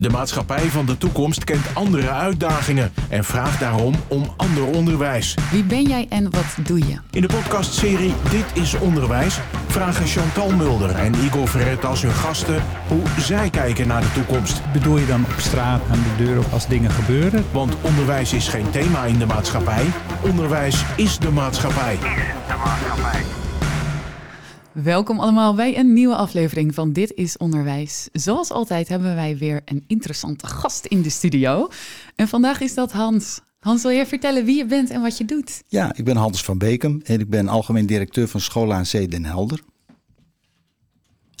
De 0.00 0.10
maatschappij 0.10 0.70
van 0.70 0.86
de 0.86 0.98
toekomst 0.98 1.44
kent 1.44 1.74
andere 1.74 2.10
uitdagingen 2.10 2.92
en 3.08 3.24
vraagt 3.24 3.60
daarom 3.60 3.94
om 4.08 4.32
ander 4.36 4.64
onderwijs. 4.64 5.34
Wie 5.50 5.64
ben 5.64 5.82
jij 5.82 6.06
en 6.08 6.30
wat 6.30 6.56
doe 6.66 6.78
je? 6.78 6.96
In 7.10 7.20
de 7.20 7.26
podcastserie 7.26 8.12
Dit 8.30 8.62
is 8.62 8.74
Onderwijs 8.74 9.38
vragen 9.68 10.06
Chantal 10.06 10.50
Mulder 10.50 10.96
en 10.96 11.14
Igor 11.14 11.48
Verret 11.48 11.84
als 11.84 12.02
hun 12.02 12.12
gasten 12.12 12.62
hoe 12.88 13.02
zij 13.18 13.50
kijken 13.50 13.88
naar 13.88 14.00
de 14.00 14.12
toekomst. 14.12 14.62
Bedoel 14.72 14.98
je 14.98 15.06
dan 15.06 15.24
op 15.24 15.40
straat, 15.40 15.80
aan 15.90 16.02
de 16.02 16.24
deur 16.24 16.38
of 16.38 16.52
als 16.52 16.66
dingen 16.66 16.90
gebeuren? 16.90 17.44
Want 17.52 17.76
onderwijs 17.80 18.32
is 18.32 18.48
geen 18.48 18.70
thema 18.70 19.04
in 19.04 19.18
de 19.18 19.26
maatschappij. 19.26 19.84
Onderwijs 20.22 20.84
is 20.96 21.18
de 21.18 21.30
maatschappij. 21.30 21.98
Welkom 24.72 25.20
allemaal 25.20 25.54
bij 25.54 25.78
een 25.78 25.92
nieuwe 25.92 26.14
aflevering 26.14 26.74
van 26.74 26.92
Dit 26.92 27.12
is 27.14 27.36
Onderwijs. 27.36 28.08
Zoals 28.12 28.50
altijd 28.50 28.88
hebben 28.88 29.14
wij 29.14 29.36
weer 29.36 29.60
een 29.64 29.84
interessante 29.86 30.46
gast 30.46 30.84
in 30.86 31.02
de 31.02 31.10
studio. 31.10 31.68
En 32.16 32.28
vandaag 32.28 32.60
is 32.60 32.74
dat 32.74 32.92
Hans. 32.92 33.40
Hans, 33.60 33.82
wil 33.82 33.90
je 33.90 34.06
vertellen 34.06 34.44
wie 34.44 34.56
je 34.56 34.66
bent 34.66 34.90
en 34.90 35.02
wat 35.02 35.18
je 35.18 35.24
doet? 35.24 35.62
Ja, 35.66 35.94
ik 35.96 36.04
ben 36.04 36.16
Hans 36.16 36.44
van 36.44 36.58
Bekem 36.58 37.00
en 37.04 37.20
ik 37.20 37.30
ben 37.30 37.48
algemeen 37.48 37.86
directeur 37.86 38.28
van 38.28 38.40
School 38.40 38.72
aan 38.72 38.86
Zee 38.86 39.08
Den 39.08 39.24
Helder. 39.24 39.60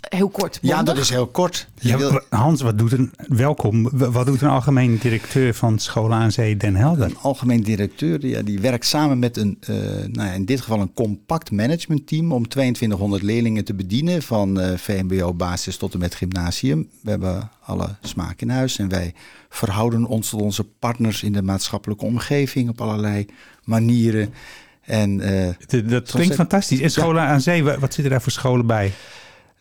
Heel 0.08 0.28
kort. 0.28 0.58
Ja, 0.62 0.82
dat 0.82 0.96
is 0.96 1.10
heel 1.10 1.26
kort. 1.26 1.68
Je 1.78 1.88
Ja, 1.88 1.96
wil- 1.98 2.20
Hans, 2.28 2.60
wat 2.62 2.78
doet 2.78 2.92
een, 2.92 3.12
welkom. 3.28 3.88
Wat 3.92 4.26
doet 4.26 4.40
een 4.40 4.48
algemeen 4.48 4.98
directeur 5.02 5.54
van 5.54 5.78
School 5.78 6.12
aan 6.12 6.32
Zee 6.32 6.56
Den 6.56 6.76
Helder? 6.76 7.04
Een 7.04 7.16
algemeen 7.18 7.62
directeur 7.62 8.26
ja, 8.26 8.42
die 8.42 8.60
werkt 8.60 8.86
samen 8.86 9.18
met 9.18 9.36
een, 9.36 9.56
eh, 9.60 9.74
nou 10.12 10.28
ja, 10.28 10.32
in 10.32 10.44
dit 10.44 10.60
geval 10.60 10.80
een 10.80 10.92
compact 10.94 11.50
managementteam 11.50 12.32
om 12.32 12.48
2200 12.48 13.22
leerlingen 13.22 13.64
te 13.64 13.74
bedienen 13.74 14.22
van 14.22 14.60
eh, 14.60 14.76
VMBO 14.76 15.34
basis 15.34 15.76
tot 15.76 15.92
en 15.92 15.98
met 15.98 16.14
gymnasium. 16.14 16.88
We 17.02 17.10
hebben 17.10 17.50
alle 17.64 17.88
smaak 18.00 18.40
in 18.40 18.50
huis 18.50 18.78
en 18.78 18.88
wij 18.88 19.14
verhouden 19.48 20.04
ons 20.06 20.28
tot 20.30 20.40
onze 20.40 20.64
partners 20.64 21.22
in 21.22 21.32
de 21.32 21.42
maatschappelijke 21.42 22.04
omgeving 22.04 22.68
op 22.68 22.80
allerlei 22.80 23.26
manieren. 23.64 24.32
En 24.80 25.20
eh, 25.20 25.48
Dat, 25.90 26.10
klinkt 26.10 26.34
fantastisch. 26.34 26.80
En 26.80 26.90
Scholen 26.90 27.22
aan 27.22 27.40
Zee, 27.40 27.64
wa- 27.64 27.78
wat 27.78 27.94
zitten 27.94 28.12
daar 28.12 28.22
voor 28.22 28.32
scholen 28.32 28.66
bij? 28.66 28.92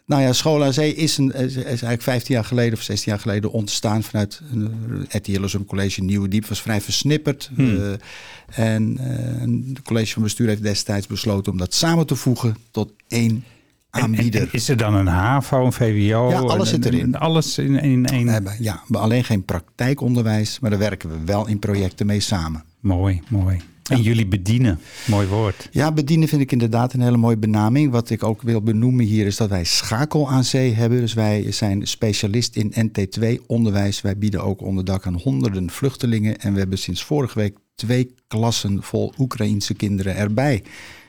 Nou 0.09 0.21
ja, 0.21 0.33
School 0.33 0.63
aan 0.63 0.73
Zee 0.73 0.95
is, 0.95 1.17
een, 1.17 1.31
is 1.33 1.55
eigenlijk 1.55 2.01
15 2.01 2.35
jaar 2.35 2.43
geleden 2.45 2.73
of 2.73 2.81
16 2.81 3.11
jaar 3.11 3.21
geleden 3.21 3.51
ontstaan 3.51 4.03
vanuit 4.03 4.41
uh, 4.55 4.67
Etty 5.07 5.31
Hillesum 5.31 5.65
College 5.65 5.99
in 5.99 6.05
Nieuwe 6.05 6.27
Diep. 6.27 6.45
was 6.45 6.61
vrij 6.61 6.81
versnipperd. 6.81 7.49
Hmm. 7.55 7.77
Eh, 7.77 8.73
en 8.73 8.97
uh, 9.01 9.69
het 9.75 9.81
college 9.81 10.13
van 10.13 10.23
bestuur 10.23 10.47
heeft 10.47 10.61
destijds 10.61 11.07
besloten 11.07 11.51
om 11.51 11.57
dat 11.57 11.73
samen 11.73 12.05
te 12.05 12.15
voegen 12.15 12.55
tot 12.71 12.91
één 13.07 13.29
En- 13.29 13.43
en- 13.91 14.01
aanbieder. 14.01 14.41
en 14.41 14.47
is 14.51 14.69
er 14.69 14.77
dan 14.77 14.93
een 14.93 15.07
HAVO, 15.07 15.65
een 15.65 15.73
VWO? 15.73 16.29
Ja, 16.29 16.39
alles 16.39 16.71
en- 16.71 16.83
zit 16.83 16.85
erin. 16.93 17.13
en- 17.13 17.19
Alles 17.19 17.57
in, 17.57 17.79
in 17.79 18.05
één. 18.05 18.25
we 18.25 18.31
hebben, 18.31 18.55
ja, 18.59 18.81
alleen 18.91 19.23
geen 19.23 19.43
praktijkonderwijs, 19.45 20.59
maar 20.59 20.69
daar 20.69 20.79
werken 20.79 21.09
we 21.09 21.15
wel 21.25 21.47
in 21.47 21.59
projecten 21.59 22.05
mee 22.05 22.19
samen. 22.19 22.63
Mooi, 22.79 23.21
mooi. 23.29 23.61
En 23.89 24.01
jullie 24.01 24.27
bedienen. 24.27 24.79
Mooi 25.05 25.27
woord. 25.27 25.67
Ja, 25.71 25.91
bedienen 25.91 26.27
vind 26.27 26.41
ik 26.41 26.51
inderdaad 26.51 26.93
een 26.93 27.01
hele 27.01 27.17
mooie 27.17 27.37
benaming. 27.37 27.91
Wat 27.91 28.09
ik 28.09 28.23
ook 28.23 28.41
wil 28.41 28.61
benoemen 28.61 29.05
hier 29.05 29.25
is 29.25 29.37
dat 29.37 29.49
wij 29.49 29.63
schakel 29.63 30.29
aan 30.29 30.43
zee 30.43 30.73
hebben. 30.73 30.99
Dus 30.99 31.13
wij 31.13 31.51
zijn 31.51 31.87
specialist 31.87 32.55
in 32.55 32.73
NT2-onderwijs. 32.89 34.01
Wij 34.01 34.17
bieden 34.17 34.43
ook 34.43 34.61
onderdak 34.61 35.05
aan 35.05 35.15
honderden 35.15 35.69
vluchtelingen. 35.69 36.37
En 36.39 36.53
we 36.53 36.59
hebben 36.59 36.77
sinds 36.77 37.03
vorige 37.03 37.39
week 37.39 37.57
twee 37.75 38.15
klassen 38.27 38.83
vol 38.83 39.13
Oekraïense 39.17 39.73
kinderen 39.73 40.15
erbij. 40.15 40.63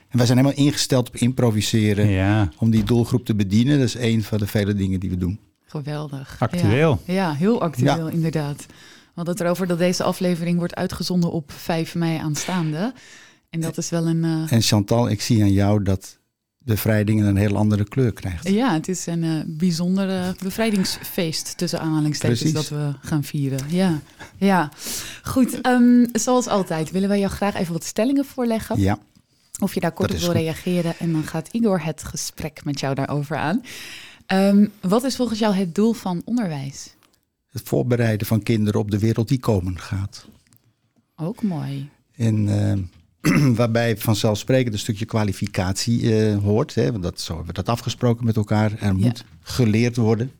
En 0.09 0.17
wij 0.17 0.25
zijn 0.25 0.37
helemaal 0.37 0.65
ingesteld 0.65 1.07
op 1.07 1.15
improviseren 1.15 2.07
Ja, 2.09 2.51
om 2.57 2.69
die 2.69 2.83
doelgroep 2.83 3.25
te 3.25 3.35
bedienen. 3.35 3.77
Dat 3.77 3.87
is 3.87 3.95
een 3.95 4.23
van 4.23 4.37
de 4.37 4.47
vele 4.47 4.73
dingen 4.73 4.99
die 4.99 5.09
we 5.09 5.17
doen. 5.17 5.39
Geweldig. 5.65 6.35
Actueel. 6.39 7.01
Ja, 7.05 7.13
ja 7.13 7.33
heel 7.33 7.61
actueel 7.61 8.07
inderdaad. 8.07 8.65
We 9.13 9.17
hadden 9.17 9.33
het 9.33 9.43
erover 9.43 9.67
dat 9.67 9.77
deze 9.77 10.03
aflevering 10.03 10.57
wordt 10.57 10.75
uitgezonden 10.75 11.31
op 11.31 11.51
5 11.51 11.95
mei 11.95 12.17
aanstaande. 12.17 12.93
En 13.49 13.61
dat 13.61 13.77
is 13.77 13.89
wel 13.89 14.07
een... 14.07 14.23
eh, 14.23 14.51
En 14.51 14.61
Chantal, 14.61 15.09
ik 15.09 15.21
zie 15.21 15.41
aan 15.41 15.51
jou 15.51 15.83
dat 15.83 16.19
bevrijding 16.57 17.21
een 17.23 17.35
heel 17.35 17.55
andere 17.57 17.83
kleur 17.83 18.13
krijgt. 18.13 18.47
Ja, 18.49 18.73
het 18.73 18.87
is 18.87 19.05
een 19.05 19.23
eh 19.23 19.29
bijzonder 19.47 20.35
bevrijdingsfeest 20.43 21.57
tussen 21.57 21.79
aanhalingstekens 21.79 22.51
dat 22.51 22.69
we 22.69 22.93
gaan 23.01 23.23
vieren. 23.23 23.59
Ja, 23.67 23.99
ja. 24.37 24.69
goed. 25.23 25.61
ehm, 25.61 26.05
zoals 26.13 26.47
altijd 26.47 26.91
willen 26.91 27.09
wij 27.09 27.19
jou 27.19 27.31
graag 27.31 27.55
even 27.55 27.73
wat 27.73 27.83
stellingen 27.83 28.25
voorleggen. 28.25 28.79
Ja, 28.79 28.97
Of 29.59 29.73
je 29.73 29.79
daar 29.79 29.91
kort 29.91 30.11
op 30.11 30.17
wil 30.17 30.25
goed. 30.27 30.35
reageren. 30.35 30.93
En 30.99 31.11
dan 31.11 31.23
gaat 31.23 31.47
Igor 31.51 31.83
het 31.83 32.03
gesprek 32.03 32.63
met 32.65 32.79
jou 32.79 32.95
daarover 32.95 33.37
aan. 33.37 33.61
Ehm, 34.25 34.67
wat 34.81 35.03
is 35.03 35.15
volgens 35.15 35.39
jou 35.39 35.53
het 35.55 35.75
doel 35.75 35.93
van 35.93 36.21
onderwijs? 36.25 36.93
Het 37.51 37.61
voorbereiden 37.63 38.27
van 38.27 38.43
kinderen 38.43 38.79
op 38.79 38.91
de 38.91 38.99
wereld 38.99 39.27
die 39.27 39.39
komen 39.39 39.79
gaat. 39.79 40.27
Ook 41.15 41.41
mooi. 41.43 41.89
En 42.15 42.47
eh, 43.21 43.53
waarbij 43.59 43.97
vanzelfsprekend 43.97 44.73
een 44.73 44.79
stukje 44.79 45.05
kwalificatie 45.05 46.15
eh, 46.27 46.37
hoort. 46.37 46.75
Hè, 46.75 46.91
want 46.91 47.03
dat, 47.03 47.19
zo 47.21 47.27
hebben 47.35 47.55
we 47.55 47.61
dat 47.61 47.69
afgesproken 47.69 48.25
met 48.25 48.35
elkaar. 48.35 48.71
Er 48.71 48.85
Ja. 48.85 48.93
moet 48.93 49.23
geleerd 49.41 49.95
worden. 49.95 50.31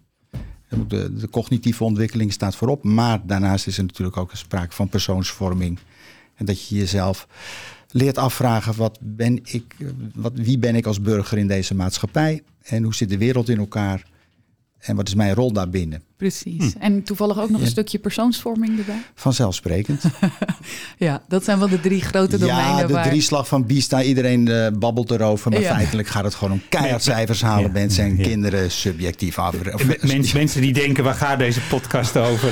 De, 0.88 1.14
de 1.16 1.30
cognitieve 1.30 1.84
ontwikkeling 1.84 2.34
staat 2.34 2.56
voorop. 2.56 2.84
Maar 2.84 3.22
daarnaast 3.26 3.68
is 3.68 3.78
er 3.78 3.84
natuurlijk 3.84 4.18
ook 4.18 4.32
sprake 4.34 4.76
van 4.76 4.90
persoonsvorming. 4.90 5.80
En 6.36 6.46
dat 6.46 6.68
je 6.68 6.76
jezelf 6.76 7.28
leert 7.90 8.18
afvragen: 8.18 8.76
wat 8.76 8.98
ben 9.02 9.40
ik, 9.44 9.76
wat, 10.14 10.32
wie 10.36 10.58
ben 10.58 10.76
ik 10.76 10.86
als 10.86 11.02
burger 11.02 11.38
in 11.38 11.48
deze 11.48 11.76
maatschappij? 11.76 12.44
En 12.62 12.84
hoe 12.84 12.96
zit 12.96 13.10
de 13.10 13.18
wereld 13.18 13.50
in 13.50 13.58
elkaar? 13.58 14.10
En 14.82 14.96
wat 14.96 15.08
is 15.08 15.16
mijn 15.16 15.34
rol 15.34 15.52
daarbinnen? 15.54 16.04
Precies. 16.18 16.74
En 16.80 17.04
toevallig 17.04 17.40
ook 17.40 17.50
nog 17.50 17.60
een 17.60 17.66
Ja. 17.66 17.72
stukje 17.72 18.00
persoonsvorming 18.00 18.80
erbij. 18.80 19.02
Vanzelfsprekend. 19.16 20.04
Ja, 20.98 21.22
dat 21.28 21.44
zijn 21.44 21.60
wel 21.60 21.70
de 21.70 21.80
drie 21.80 22.02
grote 22.02 22.38
domeinen 22.38 22.76
Ja, 22.78 22.86
de 22.88 22.94
waar... 22.94 23.08
drieslag 23.08 23.48
van 23.48 23.66
Bista, 23.66 24.02
iedereen 24.04 24.48
eh, 24.48 24.68
babbelt 24.80 25.12
erover. 25.12 25.52
Maar 25.52 25.60
Ja. 25.62 25.74
feitelijk 25.74 26.08
gaat 26.08 26.24
het 26.24 26.36
gewoon 26.36 26.54
om 26.54 26.62
keihard 26.70 27.04
cijfers 27.04 27.42
halen. 27.42 27.66
Ja. 27.66 27.72
Mensen 27.72 28.04
en 28.04 28.18
Ja. 28.18 28.24
kinderen 28.24 28.72
subjectief 28.72 29.38
af. 29.40 29.56
of- 29.74 30.04
Mens, 30.04 30.34
mensen 30.34 30.62
die 30.62 30.74
denken, 30.74 31.04
waar 31.04 31.14
gaat 31.14 31.40
deze 31.40 31.62
podcast 31.70 32.18
over? 32.18 32.50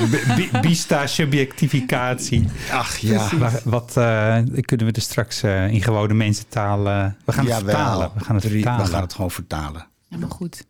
Bista, 0.60 1.06
subjectificatie. 1.06 2.46
Ach 2.72 2.96
ja. 2.98 3.28
Wa- 3.38 3.60
Wat 3.64 3.96
eh, 3.96 4.38
kunnen 4.60 4.86
we 4.86 4.92
er 4.92 5.02
straks 5.02 5.42
eh, 5.42 5.72
in 5.72 5.82
gewone 5.82 6.14
mensentaal... 6.14 6.86
eh, 6.88 7.06
we 7.24 7.32
gaan 7.32 7.44
het 7.46 7.54
Jawel. 7.54 7.74
vertalen. 7.74 8.10
We 8.14 8.24
gaan 8.24 8.34
het 8.34 8.44
Drie- 8.44 8.54
vertalen. 8.62 8.84
We 8.86 8.92
gaan 8.92 9.02
het 9.02 9.12
gewoon 9.14 9.30
vertalen. 9.30 9.86
Ja, 10.08 10.16
maar 10.18 10.30
goed. 10.30 10.64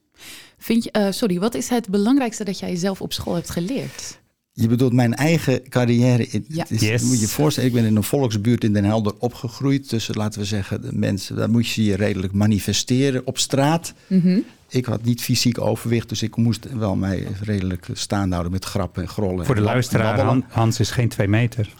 Vind 0.62 0.84
je, 0.84 0.90
eh, 0.90 1.06
sorry, 1.10 1.38
wat 1.38 1.54
is 1.54 1.68
het 1.68 1.88
belangrijkste 1.88 2.44
dat 2.44 2.58
jij 2.58 2.76
zelf 2.76 3.00
op 3.00 3.12
school 3.12 3.34
hebt 3.34 3.50
geleerd? 3.50 4.18
Je 4.52 4.66
bedoelt 4.68 4.92
mijn 4.92 5.14
eigen 5.14 5.68
carrière. 5.68 6.26
Het 6.30 6.44
Ja. 6.48 6.64
is, 6.68 6.80
Yes. 6.80 7.02
Moet 7.02 7.14
je 7.14 7.20
je 7.20 7.28
voorstellen, 7.28 7.68
ik 7.68 7.74
ben 7.74 7.84
in 7.84 7.96
een 7.96 8.02
volksbuurt 8.02 8.64
in 8.64 8.72
Den 8.72 8.84
Helder 8.84 9.12
opgegroeid. 9.18 9.88
Tussen, 9.88 10.16
laten 10.16 10.40
we 10.40 10.46
zeggen, 10.46 10.80
de 10.82 10.92
mensen. 10.92 11.36
Daar 11.36 11.50
moet 11.50 11.68
je 11.68 11.84
je 11.84 11.96
redelijk 11.96 12.32
manifesteren 12.32 13.26
op 13.26 13.38
straat. 13.38 13.92
Mhm. 14.06 14.38
Ik 14.68 14.84
had 14.84 15.04
niet 15.04 15.22
fysiek 15.22 15.60
overwicht, 15.60 16.08
dus 16.08 16.22
ik 16.22 16.36
moest 16.36 16.66
wel 16.72 16.96
mij 16.96 17.26
redelijk 17.42 17.86
staande 17.92 18.30
houden 18.30 18.52
met 18.52 18.64
grappen 18.64 19.02
en 19.02 19.08
grollen. 19.08 19.46
Voor 19.46 19.54
de 19.54 19.60
luisteraar, 19.60 20.42
Hans 20.48 20.80
is 20.80 20.90
geen 20.90 21.08
twee 21.08 21.28
meter. 21.28 21.74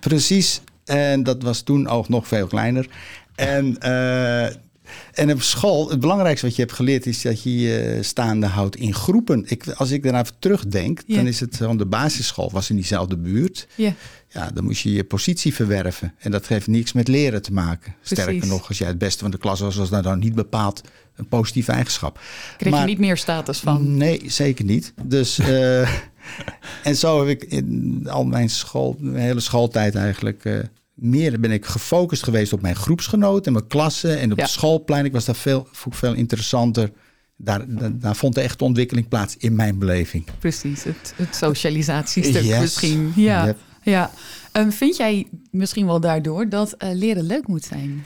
Precies. 0.00 0.60
En 0.84 1.22
dat 1.22 1.42
was 1.42 1.60
toen 1.62 1.88
ook 1.88 2.08
nog 2.08 2.28
veel 2.28 2.46
kleiner. 2.46 2.86
En, 3.34 3.78
eh, 3.80 4.54
en 5.12 5.32
op 5.32 5.42
school, 5.42 5.90
het 5.90 6.00
belangrijkste 6.00 6.46
wat 6.46 6.54
je 6.56 6.62
hebt 6.62 6.74
geleerd 6.74 7.06
is 7.06 7.22
dat 7.22 7.42
je 7.42 7.58
je 7.58 7.98
staande 8.00 8.46
houdt 8.46 8.76
in 8.76 8.94
groepen. 8.94 9.44
Ik, 9.46 9.68
als 9.68 9.90
ik 9.90 10.02
daarna 10.02 10.24
terugdenk, 10.38 11.02
dan 11.06 11.26
is 11.26 11.40
het 11.40 11.56
gewoon 11.56 11.76
de 11.76 11.86
basisschool 11.86 12.50
was 12.52 12.70
in 12.70 12.76
diezelfde 12.76 13.16
buurt. 13.16 13.66
Ja, 13.74 13.94
Ja, 14.28 14.50
dan 14.54 14.64
moest 14.64 14.82
je 14.82 14.92
je 14.92 15.04
positie 15.04 15.54
verwerven. 15.54 16.14
En 16.18 16.30
dat 16.30 16.46
heeft 16.46 16.66
niks 16.66 16.92
met 16.92 17.08
leren 17.08 17.42
te 17.42 17.52
maken. 17.52 17.94
Sterker 18.02 18.46
nog, 18.46 18.68
als 18.68 18.78
jij 18.78 18.88
het 18.88 18.98
beste 18.98 19.18
van 19.22 19.30
de 19.30 19.38
klas 19.38 19.60
was, 19.60 19.76
was 19.76 19.90
dat 19.90 20.02
dan 20.04 20.18
niet 20.18 20.34
bepaald 20.34 20.80
een 21.16 21.28
positieve 21.28 21.72
eigenschap. 21.72 22.20
kreeg 22.56 22.72
Maar- 22.72 22.80
je 22.80 22.86
niet 22.86 22.98
meer 22.98 23.16
status 23.16 23.58
van? 23.58 23.96
Nee, 23.96 24.22
zeker 24.26 24.64
niet. 24.64 24.92
Dus, 25.04 25.38
eh, 25.38 25.80
en 26.82 26.96
zo 26.96 27.18
heb 27.26 27.28
ik 27.28 27.50
in 27.50 28.00
al 28.10 28.24
mijn 28.24 28.50
school, 28.50 28.96
mijn 28.98 29.24
hele 29.24 29.40
schooltijd 29.40 29.94
eigenlijk, 29.94 30.44
eh, 30.44 30.58
meer 31.00 31.40
ben 31.40 31.50
ik 31.50 31.64
gefocust 31.66 32.22
geweest 32.24 32.52
op 32.52 32.60
mijn 32.60 32.76
groepsgenoten 32.76 33.44
en 33.46 33.52
mijn 33.52 33.66
klassen 33.66 34.18
en 34.18 34.30
op 34.32 34.36
Ja. 34.38 34.42
het 34.44 34.52
schoolplein. 34.52 35.04
Ik 35.04 35.12
was 35.12 35.24
daar 35.24 35.34
veel, 35.34 35.68
vond 35.72 35.94
ik 35.94 36.00
veel 36.00 36.14
interessanter. 36.14 36.90
Daar, 37.36 37.64
daar, 37.74 37.98
daar 37.98 38.16
vond 38.16 38.34
de 38.34 38.40
echte 38.40 38.64
ontwikkeling 38.64 39.08
plaats 39.08 39.36
in 39.36 39.54
mijn 39.54 39.78
beleving. 39.78 40.24
Precies, 40.38 40.84
het, 40.84 41.12
het 41.16 41.34
socialisatiestuk 41.36 42.42
Yes. 42.42 42.60
misschien. 42.60 43.12
Ja, 43.16 43.46
Yep. 43.46 43.58
ja. 43.82 44.10
Ehm, 44.52 44.70
vind 44.70 44.96
jij 44.96 45.26
misschien 45.50 45.86
wel 45.86 46.00
daardoor 46.00 46.48
dat 46.48 46.72
eh, 46.72 46.90
leren 46.92 47.22
leuk 47.24 47.46
moet 47.46 47.64
zijn? 47.64 48.04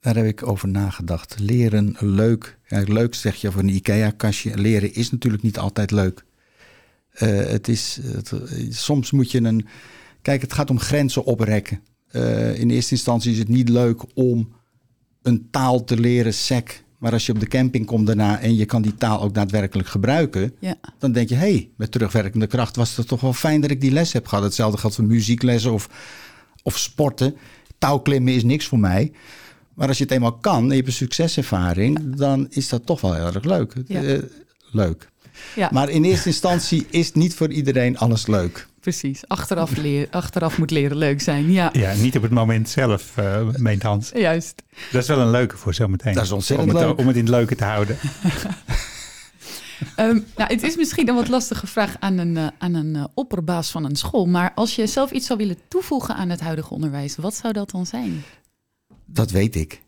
Daar 0.00 0.16
heb 0.16 0.24
ik 0.26 0.46
over 0.46 0.68
nagedacht. 0.68 1.34
Leren 1.38 1.96
leuk. 1.98 2.58
Ja, 2.66 2.82
leuk 2.86 3.14
zeg 3.14 3.34
je 3.36 3.50
voor 3.52 3.60
een 3.62 3.68
IKEA-kastje. 3.74 4.56
Leren 4.58 4.94
is 4.94 5.10
natuurlijk 5.10 5.42
niet 5.42 5.58
altijd 5.58 5.90
leuk. 5.90 6.24
Eh, 7.10 7.28
het 7.28 7.68
is, 7.68 7.98
het- 8.02 8.32
soms 8.70 9.10
moet 9.10 9.30
je 9.30 9.42
een. 9.42 9.66
Kijk, 10.22 10.40
het 10.42 10.52
gaat 10.52 10.70
om 10.70 10.80
grenzen 10.80 11.24
oprekken. 11.24 11.80
Eh, 12.14 12.58
in 12.60 12.70
eerste 12.70 12.94
instantie 12.94 13.32
is 13.32 13.38
het 13.38 13.48
niet 13.48 13.68
leuk 13.68 14.02
om 14.14 14.52
een 15.22 15.48
taal 15.50 15.84
te 15.84 16.00
leren 16.00 16.34
sec. 16.34 16.82
Maar 16.98 17.12
als 17.12 17.26
je 17.26 17.32
op 17.32 17.40
de 17.40 17.46
camping 17.46 17.86
komt 17.86 18.06
daarna 18.06 18.40
en 18.40 18.56
je 18.56 18.64
kan 18.64 18.82
die 18.82 18.94
taal 18.94 19.22
ook 19.22 19.34
daadwerkelijk 19.34 19.88
gebruiken, 19.88 20.52
Ja. 20.58 20.74
dan 20.98 21.12
denk 21.12 21.28
je, 21.28 21.34
hé, 21.34 21.40
hey, 21.50 21.70
met 21.76 21.90
terugwerkende 21.90 22.46
kracht 22.46 22.76
was 22.76 22.96
het 22.96 23.08
toch 23.08 23.20
wel 23.20 23.32
fijn 23.32 23.60
dat 23.60 23.70
ik 23.70 23.80
die 23.80 23.90
les 23.90 24.12
heb 24.12 24.26
gehad. 24.26 24.44
Hetzelfde 24.44 24.78
geldt 24.78 24.96
voor 24.96 25.04
muzieklessen 25.04 25.72
of, 25.72 25.88
of 26.62 26.78
sporten. 26.78 27.36
Touwklimmen 27.78 28.32
is 28.34 28.44
niks 28.44 28.66
voor 28.66 28.78
mij. 28.78 29.12
Maar 29.74 29.88
als 29.88 29.98
je 29.98 30.04
het 30.04 30.12
eenmaal 30.12 30.32
kan 30.38 30.62
en 30.62 30.68
je 30.68 30.74
hebt 30.74 30.86
een 30.86 30.92
succeservaring, 30.92 32.16
dan 32.16 32.46
is 32.50 32.68
dat 32.68 32.86
toch 32.86 33.00
wel 33.00 33.14
heel 33.14 33.26
erg 33.32 33.44
leuk. 33.44 33.74
Ja. 33.86 34.02
Eh, 34.02 34.18
leuk. 34.70 35.08
Ja, 35.56 35.68
Maar 35.72 35.88
in 35.90 36.04
eerste 36.04 36.28
instantie 36.28 36.86
is 36.90 37.12
niet 37.12 37.34
voor 37.34 37.52
iedereen 37.52 37.98
alles 37.98 38.26
leuk. 38.26 38.68
Precies. 38.84 39.28
Achteraf, 39.28 39.76
leer, 39.76 40.06
achteraf 40.10 40.58
moet 40.58 40.70
leren 40.70 40.96
leuk 40.96 41.20
zijn. 41.20 41.50
Ja, 41.50 41.70
Ja, 41.72 41.94
niet 41.94 42.16
op 42.16 42.22
het 42.22 42.30
moment 42.30 42.68
zelf, 42.68 43.16
eh 43.16 43.48
meent 43.56 43.82
Hans. 43.82 44.10
juist. 44.14 44.62
Dat 44.92 45.02
is 45.02 45.08
wel 45.08 45.18
een 45.20 45.30
leuke 45.30 45.56
voor 45.56 45.74
zometeen. 45.74 46.14
Dat 46.14 46.24
is 46.24 46.32
ontzettend 46.32 46.70
om 46.70 46.76
het, 46.76 46.86
leuk. 46.86 46.98
Om 46.98 47.06
het 47.06 47.16
in 47.16 47.22
het 47.22 47.30
leuke 47.30 47.54
te 47.54 47.64
houden. 47.64 47.96
Ehm, 49.96 50.20
nou, 50.36 50.52
het 50.52 50.62
is 50.62 50.76
misschien 50.76 51.08
een 51.08 51.14
wat 51.14 51.28
lastige 51.28 51.66
vraag 51.66 51.96
aan 51.98 52.18
een, 52.18 52.36
eh, 52.36 52.46
aan 52.58 52.74
een 52.74 52.96
eh, 52.96 53.04
opperbaas 53.14 53.70
van 53.70 53.84
een 53.84 53.96
school. 53.96 54.26
Maar 54.26 54.52
als 54.54 54.74
je 54.76 54.86
zelf 54.86 55.10
iets 55.10 55.26
zou 55.26 55.38
willen 55.38 55.58
toevoegen 55.68 56.14
aan 56.14 56.28
het 56.30 56.40
huidige 56.40 56.74
onderwijs, 56.74 57.16
wat 57.16 57.34
zou 57.34 57.52
dat 57.52 57.70
dan 57.70 57.86
zijn? 57.86 58.24
Dat 59.04 59.30
weet 59.30 59.56
ik. 59.56 59.82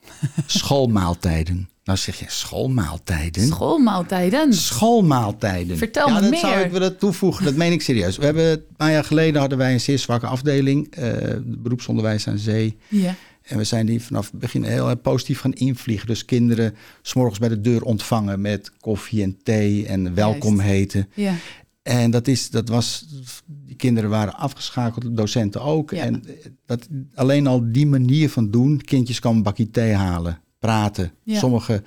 Schoolmaaltijden. 0.46 1.68
Nou 1.88 2.00
zeg 2.00 2.18
je 2.18 2.24
schoolmaaltijden. 2.28 3.46
Schoolmaaltijden. 3.46 4.54
Schoolmaaltijden. 4.54 5.76
Vertel 5.78 6.08
ja, 6.08 6.14
me 6.14 6.20
dat 6.20 6.30
meer. 6.30 6.38
zou 6.40 6.60
ik 6.60 6.70
willen 6.70 6.98
toevoegen. 6.98 7.44
Dat 7.44 7.54
meen 7.54 7.72
ik 7.72 7.82
serieus. 7.82 8.16
We 8.16 8.24
hebben 8.24 8.50
een 8.50 8.62
paar 8.76 8.90
jaar 8.90 9.04
geleden 9.04 9.40
hadden 9.40 9.58
wij 9.58 9.72
een 9.72 9.80
zeer 9.80 9.98
zwakke 9.98 10.26
afdeling, 10.26 10.90
eh, 10.90 11.12
beroepsonderwijs 11.44 12.28
aan 12.28 12.38
zee. 12.38 12.76
Ja, 12.88 13.14
En 13.42 13.56
we 13.56 13.64
zijn 13.64 13.86
die 13.86 14.02
vanaf 14.02 14.30
het 14.30 14.40
begin 14.40 14.62
heel 14.62 14.96
positief 14.96 15.40
gaan 15.40 15.52
invliegen. 15.52 16.06
Dus 16.06 16.24
kinderen 16.24 16.74
s'morgens 17.02 17.38
bij 17.38 17.48
de 17.48 17.60
deur 17.60 17.82
ontvangen 17.82 18.40
met 18.40 18.72
koffie 18.80 19.22
en 19.22 19.38
thee 19.42 19.86
en 19.86 20.14
welkom 20.14 20.54
Juist. 20.56 20.70
heten. 20.70 21.08
ja, 21.14 21.34
En 21.82 22.10
dat, 22.10 22.28
is, 22.28 22.50
dat 22.50 22.68
was, 22.68 23.06
die 23.46 23.76
kinderen 23.76 24.10
waren 24.10 24.34
afgeschakeld, 24.34 25.02
de 25.02 25.12
docenten 25.12 25.62
ook. 25.62 25.90
Ja. 25.90 26.02
En 26.02 26.24
dat, 26.66 26.88
alleen 27.14 27.46
al 27.46 27.72
die 27.72 27.86
manier 27.86 28.30
van 28.30 28.50
doen, 28.50 28.80
kindjes 28.84 29.20
komen 29.20 29.36
een 29.38 29.44
bakje 29.44 29.70
thee 29.70 29.92
halen, 29.92 30.40
praten. 30.58 31.12
Ja. 31.22 31.38
Sommigen 31.38 31.84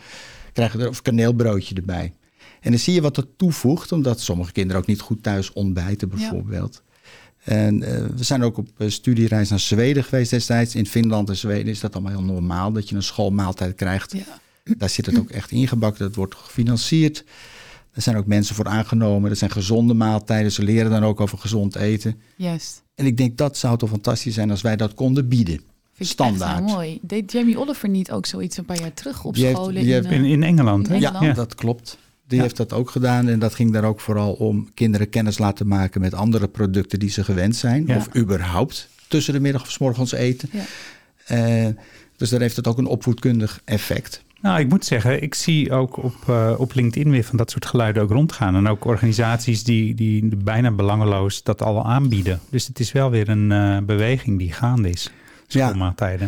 krijgen 0.54 0.80
er 0.80 0.88
of 0.88 1.02
kaneelbroodje 1.02 1.76
erbij. 1.76 2.14
En 2.62 2.72
dan 2.72 2.80
zie 2.80 2.94
je 2.94 3.02
wat 3.02 3.16
dat 3.16 3.28
toevoegt, 3.38 3.92
omdat 3.92 4.20
sommige 4.20 4.52
kinderen 4.52 4.82
ook 4.82 4.88
niet 4.88 5.02
goed 5.02 5.24
thuis 5.24 5.54
ontbijten 5.54 6.10
bijvoorbeeld. 6.10 6.84
En 7.44 7.84
eh, 7.84 8.06
we 8.16 8.24
zijn 8.24 8.44
ook 8.44 8.58
op 8.58 8.68
eh, 8.78 8.90
studiereis 8.90 9.50
naar 9.50 9.60
Zweden 9.60 10.04
geweest 10.04 10.30
destijds. 10.30 10.76
In 10.76 10.88
Finland 10.88 11.30
en 11.30 11.38
Zweden 11.38 11.68
is 11.68 11.80
dat 11.80 11.94
allemaal 11.94 12.12
heel 12.12 12.34
normaal, 12.34 12.72
dat 12.72 12.90
je 12.90 12.96
een 12.96 13.04
schoolmaaltijd 13.04 13.76
krijgt. 13.76 14.12
ja. 14.12 14.40
Daar 14.78 14.90
zit 14.90 15.06
het 15.06 15.20
ook 15.20 15.30
echt 15.30 15.52
ingebakken. 15.52 16.06
Dat 16.06 16.16
wordt 16.16 16.36
gefinancierd. 16.36 17.24
Er 17.92 18.02
zijn 18.02 18.18
ook 18.18 18.26
mensen 18.26 18.56
voor 18.56 18.68
aangenomen. 18.68 19.30
Er 19.30 19.36
zijn 19.36 19.52
gezonde 19.52 19.94
maaltijden. 19.94 20.52
Ze 20.52 20.64
leren 20.64 20.92
dan 20.92 21.04
ook 21.04 21.20
over 21.20 21.38
gezond 21.38 21.76
eten. 21.76 22.22
Juist. 22.36 22.84
En 22.96 23.06
ik 23.06 23.18
denk 23.18 23.38
dat 23.38 23.58
zou 23.58 23.78
toch 23.78 23.90
fantastisch 23.90 24.34
zijn 24.34 24.52
als 24.52 24.62
wij 24.62 24.76
dat 24.76 24.94
konden 24.94 25.28
bieden. 25.28 25.62
Vind 26.08 26.20
ik 26.20 26.26
Standaard. 26.26 26.64
echt 26.64 26.74
mooi. 26.74 27.00
Deed 27.02 27.32
Jamie 27.32 27.60
Oliver 27.60 27.90
niet 27.90 28.12
ook 28.12 28.26
zoiets 28.26 28.58
een 28.58 28.66
paar 28.66 28.80
jaar 28.80 28.94
terug 28.94 29.24
op 29.24 29.34
Die 29.34 29.44
heeft- 29.46 29.58
scholen? 29.58 29.74
die 29.76 29.84
in, 29.84 29.92
heeft 29.94 30.06
eh, 30.06 30.14
In, 30.18 30.26
in 30.26 30.44
Engeland, 30.44 30.88
Ja, 31.00 31.34
dat 31.34 31.56
klopt. 31.56 31.98
Die 32.28 32.38
Ja. 32.38 32.44
heeft 32.44 32.58
dat 32.58 32.74
ook 32.74 32.90
gedaan. 32.90 33.28
En 33.28 33.40
dat 33.40 33.56
ging 33.56 33.72
daar 33.74 33.84
ook 33.84 34.00
vooral 34.00 34.34
om 34.34 34.70
kinderen 34.74 35.10
kennis 35.10 35.38
laten 35.38 35.68
maken 35.68 36.02
met 36.02 36.14
andere 36.14 36.48
producten 36.48 37.00
die 37.00 37.10
ze 37.10 37.24
gewend 37.24 37.56
zijn. 37.56 37.84
Ja. 37.88 37.96
Of 37.98 38.16
überhaupt 38.16 38.88
tussen 39.08 39.34
de 39.34 39.40
middag 39.40 39.62
of 39.62 39.72
's 39.72 39.78
morgens 39.78 40.12
eten. 40.12 40.50
Ja. 40.52 40.64
Eh, 41.26 41.68
dus 42.18 42.30
daar 42.30 42.40
heeft 42.40 42.56
het 42.56 42.68
ook 42.68 42.78
een 42.78 42.86
opvoedkundig 42.86 43.62
effect. 43.66 44.24
Nou, 44.42 44.60
ik 44.60 44.70
moet 44.70 44.86
zeggen, 44.86 45.22
ik 45.22 45.34
zie 45.36 45.72
ook 45.72 45.98
op, 46.04 46.16
eh, 46.28 46.54
op 46.58 46.74
LinkedIn 46.74 47.12
weer 47.12 47.24
van 47.24 47.38
dat 47.38 47.52
soort 47.52 47.66
geluiden 47.66 48.04
ook 48.04 48.10
rondgaan. 48.12 48.56
En 48.56 48.68
ook 48.68 48.86
organisaties 48.86 49.64
die, 49.64 49.96
die 49.96 50.36
bijna 50.36 50.72
belangeloos 50.72 51.44
dat 51.44 51.62
al 51.62 51.86
aanbieden. 51.86 52.40
Dus 52.50 52.68
het 52.68 52.80
is 52.80 52.92
wel 52.92 53.10
weer 53.10 53.30
een 53.30 53.52
eh, 53.52 53.78
beweging 53.86 54.38
die 54.40 54.52
gaande 54.54 54.90
is. 54.90 55.10
Ja. 55.54 55.74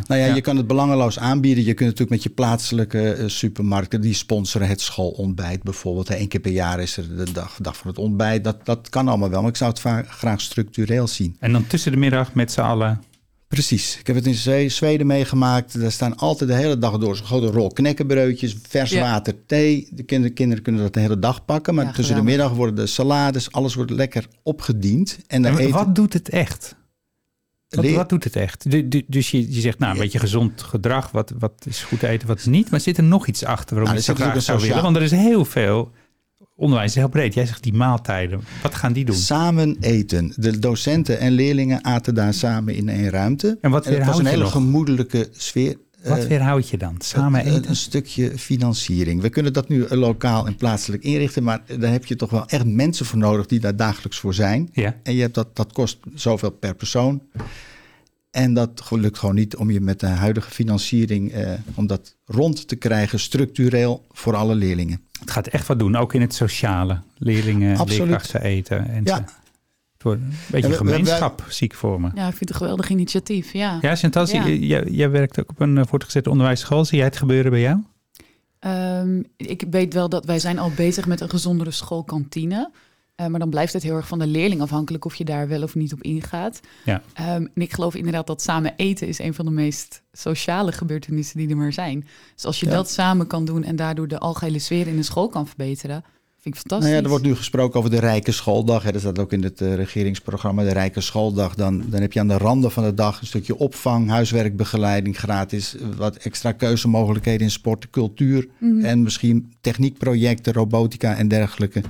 Nou 0.08 0.22
ja, 0.22 0.36
je 0.36 0.42
kan 0.42 0.58
het 0.58 0.68
belangeloos 0.68 1.20
aanbieden. 1.20 1.64
Je 1.64 1.74
kunt 1.74 1.90
natuurlijk 1.90 2.10
met 2.10 2.24
je 2.24 2.30
plaatselijke 2.30 3.12
eh, 3.14 3.28
supermarkten, 3.28 4.02
die 4.02 4.14
sponsoren 4.14 4.68
het 4.68 4.82
schoolontbijt 4.82 5.64
bijvoorbeeld. 5.64 6.10
Eén 6.10 6.28
keer 6.28 6.40
per 6.40 6.52
jaar 6.52 6.80
is 6.80 6.98
er 6.98 7.16
de 7.16 7.32
dag, 7.32 7.58
dag 7.62 7.78
van 7.78 7.88
het 7.88 7.98
ontbijt. 7.98 8.44
Dat, 8.44 8.66
dat 8.66 8.90
kan 8.90 9.08
allemaal 9.08 9.30
wel, 9.30 9.42
maar 9.42 9.50
ik 9.50 9.56
zou 9.58 9.70
het 9.72 9.80
vaak, 9.80 10.08
graag 10.10 10.42
structureel 10.42 11.08
zien. 11.08 11.36
En 11.40 11.52
dan 11.52 11.68
tussen 11.68 11.92
de 11.92 11.98
middag 11.98 12.34
met 12.34 12.52
z'n 12.52 12.62
allen. 12.62 13.02
Precies. 13.48 13.98
Ik 14.00 14.08
heb 14.08 14.16
het 14.16 14.26
in 14.28 14.34
Zwe- 14.34 14.70
Zweden 14.70 15.08
meegemaakt. 15.08 15.80
Daar 15.82 15.92
staan 15.92 16.18
altijd 16.18 16.50
de 16.50 16.56
hele 16.56 16.78
dag 16.78 16.98
door 16.98 17.16
zo'n 17.16 17.26
grote 17.26 17.48
rol 17.48 17.68
knekkenbroodjes, 17.70 18.56
vers 18.68 18.92
Ja. 18.92 19.02
water, 19.02 19.34
thee. 19.46 19.88
De 19.92 20.04
kinderen, 20.04 20.36
kinderen 20.36 20.64
kunnen 20.64 20.82
dat 20.82 20.94
de 20.94 21.00
hele 21.00 21.20
dag 21.20 21.46
pakken. 21.46 21.76
Maar 21.76 21.86
Ja, 21.86 21.92
tussen 21.92 22.16
de 22.16 22.22
middag 22.24 22.52
worden 22.52 22.76
de 22.76 22.88
salades, 22.88 23.52
alles 23.52 23.76
wordt 23.76 23.92
lekker 23.92 24.28
opgediend. 24.44 25.18
En 25.28 25.42
dan 25.42 25.52
En 25.52 25.58
eten, 25.58 25.72
wat 25.74 25.96
doet 25.96 26.14
het 26.14 26.30
echt? 26.30 26.76
Wat, 27.76 28.10
doet 28.10 28.24
het 28.24 28.36
echt? 28.36 28.72
Du- 28.72 28.88
du- 28.88 29.04
Dus 29.08 29.32
je, 29.32 29.54
je 29.54 29.60
zegt, 29.62 29.80
nou, 29.80 29.94
een 29.94 30.00
beetje 30.00 30.20
gezond 30.20 30.62
gedrag. 30.62 31.12
Wat, 31.12 31.34
wat 31.40 31.66
is 31.68 31.84
goed 31.84 32.04
eten, 32.04 32.28
wat 32.28 32.38
is 32.40 32.46
niet. 32.46 32.70
Maar 32.70 32.80
zit 32.80 32.98
er 32.98 33.04
nog 33.04 33.28
iets 33.28 33.46
achter 33.46 33.76
waarom 33.76 33.94
Nou, 33.94 33.96
je 33.98 34.04
zo 34.04 34.14
zit 34.16 34.22
graag 34.24 34.42
zou 34.44 34.62
willen? 34.62 34.84
Want 34.84 34.96
er 34.96 35.02
is 35.02 35.12
heel 35.12 35.46
veel... 35.46 35.92
Onderwijs 36.56 36.90
is 36.90 36.96
heel 36.96 37.10
breed. 37.10 37.34
Jij 37.34 37.46
zegt 37.46 37.64
die 37.64 37.74
maaltijden. 37.74 38.42
Wat 38.62 38.76
gaan 38.76 38.94
die 38.94 39.06
doen? 39.06 39.16
Samen 39.16 39.78
eten. 39.80 40.34
De 40.36 40.60
docenten 40.60 41.20
en 41.20 41.32
leerlingen 41.32 41.84
aten 41.84 42.16
daar 42.16 42.34
samen 42.34 42.76
in 42.76 42.90
één 42.90 43.10
ruimte. 43.10 43.58
En 43.62 43.72
wat 43.72 43.86
het 43.86 44.06
was 44.06 44.18
een 44.20 44.26
hele 44.26 44.44
nog? 44.44 44.52
gemoedelijke 44.52 45.28
sfeer. 45.32 45.76
Wat 46.04 46.18
Eh, 46.18 46.26
weerhoud 46.28 46.70
je 46.70 46.78
dan? 46.78 46.96
Samen 47.00 47.48
een, 47.48 47.54
eten? 47.54 47.70
een 47.70 47.76
stukje 47.76 48.38
financiering. 48.38 49.22
We 49.22 49.30
kunnen 49.30 49.54
dat 49.54 49.68
nu 49.70 49.86
lokaal 49.90 50.46
en 50.48 50.56
plaatselijk 50.56 51.04
inrichten, 51.04 51.44
maar 51.44 51.62
daar 51.80 51.92
heb 51.92 52.06
je 52.06 52.16
toch 52.16 52.30
wel 52.30 52.46
echt 52.48 52.66
mensen 52.66 53.06
voor 53.06 53.20
nodig 53.20 53.46
die 53.46 53.60
daar 53.60 53.76
dagelijks 53.76 54.20
voor 54.20 54.34
zijn. 54.34 54.70
Ja. 54.74 54.96
En 55.04 55.14
je 55.16 55.22
hebt 55.22 55.34
dat, 55.36 55.56
dat 55.56 55.72
kost 55.74 55.98
zoveel 56.14 56.50
per 56.52 56.76
persoon. 56.76 57.22
En 58.32 58.54
dat 58.54 58.84
lukt 58.90 59.18
gewoon 59.18 59.36
niet 59.36 59.56
om 59.56 59.72
je 59.72 59.82
met 59.82 60.00
de 60.00 60.06
huidige 60.08 60.52
financiering, 60.52 61.32
eh, 61.32 61.52
om 61.76 61.88
dat 61.88 62.16
rond 62.26 62.68
te 62.68 62.76
krijgen, 62.76 63.20
structureel 63.20 64.06
voor 64.12 64.36
alle 64.36 64.56
leerlingen. 64.56 65.02
Het 65.20 65.32
gaat 65.32 65.48
echt 65.48 65.68
wat 65.68 65.80
doen, 65.80 65.96
ook 65.96 66.14
in 66.14 66.22
het 66.22 66.34
sociale. 66.34 67.02
Leerlingen, 67.18 67.78
Absoluut. 67.78 68.00
leerkrachten 68.08 68.42
eten. 68.42 68.88
En 68.90 69.02
Ja. 69.04 69.16
zo. 69.16 69.24
Wordt 70.04 70.22
een 70.22 70.28
beetje 70.52 70.56
En 70.56 70.62
we- 70.62 70.84
we- 70.86 70.92
gemeenschap, 70.92 71.46
zie 71.50 71.68
ik 71.68 71.74
voor 71.74 72.02
me. 72.02 72.10
Ja, 72.16 72.28
ik 72.28 72.36
vind 72.36 72.40
het 72.40 72.50
een 72.50 72.56
geweldig 72.56 72.90
initiatief. 72.90 73.54
Ja. 73.54 73.78
Ja, 73.82 73.96
Chantal, 73.96 74.28
Ja. 74.28 74.48
jij, 74.48 74.84
jij 74.84 75.10
werkt 75.10 75.40
ook 75.40 75.50
op 75.50 75.60
een 75.60 75.78
eh, 75.78 75.84
voortgezet 75.88 76.28
onderwijsschool. 76.28 76.86
Zie 76.86 76.98
jij 76.98 77.06
het 77.08 77.18
gebeuren 77.18 77.52
bij 77.52 77.62
jou? 77.62 77.78
Ehm, 78.60 79.22
ik 79.38 79.64
weet 79.70 79.94
wel 79.94 80.10
dat 80.10 80.26
wij 80.26 80.40
zijn 80.40 80.60
al 80.60 80.72
bezig 80.76 81.08
met 81.08 81.22
een 81.22 81.30
gezondere 81.30 81.72
schoolkantine. 81.72 82.72
Eh, 83.16 83.28
maar 83.28 83.40
dan 83.40 83.50
blijft 83.50 83.74
het 83.74 83.84
heel 83.84 83.96
erg 83.96 84.08
van 84.08 84.20
de 84.20 84.28
leerling 84.28 84.62
afhankelijk 84.62 85.06
of 85.06 85.16
je 85.16 85.26
daar 85.26 85.48
wel 85.48 85.64
of 85.64 85.76
niet 85.76 85.94
op 85.94 86.02
ingaat. 86.04 86.60
Ja. 86.86 87.02
Ehm, 87.14 87.28
en 87.54 87.62
ik 87.62 87.74
geloof 87.74 87.96
inderdaad 87.96 88.28
dat 88.28 88.42
samen 88.42 88.74
eten 88.76 89.08
is 89.08 89.20
een 89.20 89.34
van 89.34 89.46
de 89.46 89.52
meest 89.52 90.02
sociale 90.12 90.72
gebeurtenissen 90.72 91.38
die 91.38 91.50
er 91.50 91.58
maar 91.58 91.74
zijn. 91.74 92.08
Dus 92.36 92.46
als 92.46 92.60
je 92.60 92.66
Ja. 92.66 92.72
dat 92.72 92.90
samen 92.90 93.28
kan 93.28 93.46
doen 93.46 93.64
en 93.64 93.76
daardoor 93.76 94.08
de 94.08 94.20
algehele 94.20 94.60
sfeer 94.60 94.88
in 94.88 94.96
de 94.96 95.04
school 95.04 95.30
kan 95.30 95.48
verbeteren, 95.48 96.04
vind 96.44 96.56
ik 96.56 96.62
fantastisch. 96.62 96.88
Nou 96.90 96.98
ja, 96.98 97.04
er 97.04 97.10
wordt 97.10 97.26
nu 97.26 97.36
gesproken 97.36 97.80
over 97.80 97.92
de 97.92 98.00
Rijke 98.00 98.32
Schooldag. 98.32 98.84
Hè. 98.84 98.92
Dat 98.92 99.02
staat 99.02 99.20
ook 99.20 99.32
in 99.34 99.44
het 99.44 99.62
eh, 99.62 99.76
regeringsprogramma, 99.76 100.64
de 100.64 100.72
Rijke 100.74 101.02
Schooldag. 101.02 101.56
Dan, 101.56 101.84
dan 101.90 102.02
heb 102.02 102.14
je 102.14 102.20
aan 102.20 102.28
de 102.28 102.38
randen 102.38 102.72
van 102.72 102.84
de 102.84 102.94
dag 102.94 103.22
een 103.22 103.28
stukje 103.28 103.58
opvang, 103.58 104.10
huiswerkbegeleiding 104.10 105.18
gratis. 105.18 105.76
eh, 105.78 105.88
Wat 105.98 106.16
extra 106.16 106.52
keuzemogelijkheden 106.52 107.42
in 107.42 107.52
sport, 107.52 107.90
cultuur 107.90 108.48
Mhm. 108.60 108.86
en 108.86 109.02
misschien 109.02 109.54
techniekprojecten, 109.62 110.54
robotica 110.54 111.16
en 111.16 111.28
dergelijke. 111.28 111.82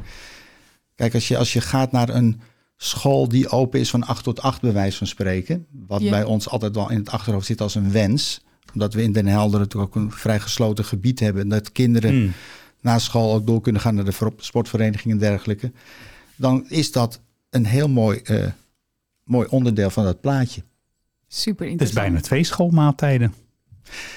Kijk, 0.95 1.13
als 1.13 1.27
je, 1.27 1.38
als 1.38 1.53
je 1.53 1.62
gaat 1.62 1.91
naar 1.91 2.10
een 2.10 2.39
school 2.77 3.27
die 3.29 3.50
open 3.50 3.79
is 3.79 3.89
van 3.89 4.03
8 4.03 4.24
tot 4.24 4.41
8 4.41 4.62
bij 4.62 4.74
wijze 4.74 4.98
van 4.98 5.07
spreken. 5.07 5.65
Wat 5.88 6.01
Ja. 6.01 6.10
bij 6.10 6.24
ons 6.24 6.50
altijd 6.50 6.75
wel 6.75 6.89
in 6.91 6.98
het 6.98 7.10
achterhoofd 7.10 7.45
zit 7.45 7.62
als 7.62 7.75
een 7.75 7.91
wens. 7.91 8.43
Omdat 8.74 8.93
we 8.93 9.03
in 9.03 9.12
Den 9.12 9.25
Helder 9.27 9.60
natuurlijk 9.60 9.95
ook 9.95 10.03
een 10.03 10.12
vrij 10.12 10.39
gesloten 10.39 10.86
gebied 10.86 11.19
hebben. 11.19 11.48
Dat 11.48 11.72
kinderen 11.72 12.10
Hmm. 12.12 12.31
Na 12.84 13.00
school 13.00 13.34
ook 13.34 13.48
door 13.48 13.62
kunnen 13.62 13.82
gaan 13.82 13.96
naar 13.96 14.06
de 14.06 14.12
ver- 14.12 14.34
sportvereniging 14.38 15.13
en 15.13 15.20
dergelijke. 15.20 15.72
Dan 16.36 16.66
is 16.68 16.92
dat 16.92 17.22
een 17.50 17.66
heel 17.66 17.90
mooi, 17.90 18.20
eh, 18.24 18.46
mooi 19.24 19.48
onderdeel 19.50 19.90
van 19.90 20.04
dat 20.04 20.22
plaatje. 20.22 20.62
Super 21.28 21.52
Het 21.54 21.66
is 21.66 21.72
interessant. 21.72 22.06
bijna 22.06 22.22
twee 22.22 22.44
schoolmaaltijden. 22.44 23.34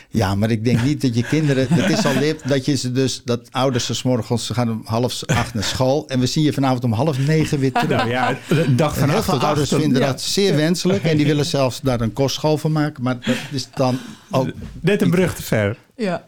Ja, 0.09 0.35
maar 0.35 0.51
ik 0.51 0.65
denk 0.65 0.83
niet 0.83 1.01
dat 1.01 1.15
je 1.15 1.23
kinderen. 1.23 1.67
Het 1.71 1.91
is 1.91 2.05
al 2.07 2.15
lip 2.15 2.43
dat 2.47 2.65
je 2.65 2.75
ze 2.75 2.93
dus. 2.93 3.23
Dat 3.25 3.53
ouders 3.53 3.87
ze 3.87 3.95
's 3.95 4.03
morgens 4.03 4.47
ze 4.47 4.55
gaan 4.55 4.71
om 4.71 4.83
half 4.85 5.23
acht 5.27 5.55
naar 5.55 5.63
school. 5.65 6.09
En 6.09 6.21
we 6.21 6.27
zien 6.27 6.45
je 6.45 6.53
vanavond 6.53 6.85
om 6.85 6.93
half 6.93 7.19
negen 7.27 7.59
weer 7.59 7.73
terug. 7.73 7.89
Nou 7.89 8.09
ja, 8.09 8.39
de 8.49 8.75
dag 8.75 8.99
van 8.99 9.09
heel 9.09 9.19
acht 9.19 9.25
veel 9.25 9.41
ouders 9.41 9.73
acht. 9.73 9.83
vinden 9.83 10.01
ja. 10.01 10.07
dat 10.07 10.21
zeer 10.21 10.57
wenselijk. 10.57 11.03
En 11.05 11.17
die 11.17 11.27
willen 11.27 11.45
zelfs 11.47 11.81
daar 11.81 12.01
een 12.01 12.13
kostschool 12.13 12.59
van 12.59 12.73
maken. 12.73 13.03
Maar 13.03 13.21
dat 13.21 13.37
is 13.51 13.69
dan 13.71 13.99
ook. 14.31 14.49
Net 14.81 15.03
een 15.03 15.11
brug 15.11 15.35
te 15.35 15.43
ver. 15.43 15.77
Ja. 15.97 16.25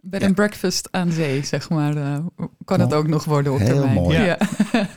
Bed 0.00 0.20
Ja. 0.20 0.26
and 0.26 0.34
breakfast 0.36 0.88
aan 0.90 1.12
zee, 1.12 1.44
zeg 1.44 1.68
maar, 1.70 1.96
eh, 1.96 2.18
kan 2.64 2.80
het 2.80 2.92
Oh, 2.92 2.98
ook 2.98 3.06
nog 3.06 3.24
worden 3.24 3.52
op 3.52 3.58
heel 3.58 3.68
termijn. 3.68 3.94
mooi. 3.94 4.18
Ja. 4.18 4.38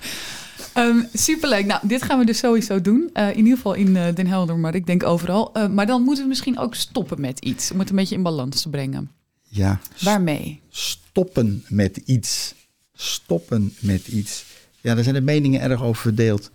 Ehm, 0.74 1.04
superleuk. 1.14 1.66
Nou, 1.66 1.88
dit 1.88 2.02
gaan 2.04 2.20
we 2.20 2.26
dus 2.26 2.38
sowieso 2.38 2.82
doen. 2.82 3.10
Eh, 3.14 3.30
in 3.30 3.38
ieder 3.38 3.56
geval 3.56 3.74
in 3.74 3.96
eh, 3.98 4.16
Den 4.16 4.28
Helder, 4.28 4.56
maar 4.58 4.76
ik 4.76 4.86
denk 4.86 5.04
overal. 5.04 5.54
Eh, 5.54 5.68
maar 5.68 5.86
dan 5.86 6.02
moeten 6.02 6.24
we 6.24 6.30
misschien 6.30 6.58
ook 6.60 6.76
stoppen 6.76 7.22
met 7.22 7.40
iets. 7.40 7.72
Om 7.72 7.80
het 7.80 7.90
een 7.90 7.96
beetje 7.96 8.16
in 8.16 8.24
balans 8.24 8.62
te 8.62 8.70
brengen. 8.70 9.12
Ja, 9.48 9.80
Waarmee? 10.00 10.62
stoppen 10.70 11.66
met 11.68 11.98
iets. 11.98 12.54
Stoppen 12.94 13.74
met 13.80 14.08
iets. 14.08 14.46
Ja, 14.82 14.94
daar 14.96 15.04
zijn 15.04 15.16
de 15.16 15.22
meningen 15.22 15.62
erg 15.62 15.84
over 15.84 16.02
verdeeld. 16.02 16.52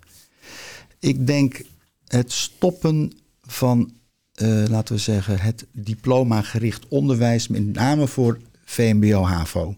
Ik 0.98 1.26
denk 1.26 1.62
het 2.06 2.32
stoppen 2.32 3.12
van, 3.42 3.92
eh, 4.36 4.64
laten 4.68 4.94
we 4.94 5.00
zeggen, 5.00 5.38
het 5.40 5.66
diploma-gericht 5.72 6.88
onderwijs, 6.88 7.48
met 7.48 7.72
name 7.72 8.06
voor 8.06 8.38
VMBO-HAVO. 8.64 9.74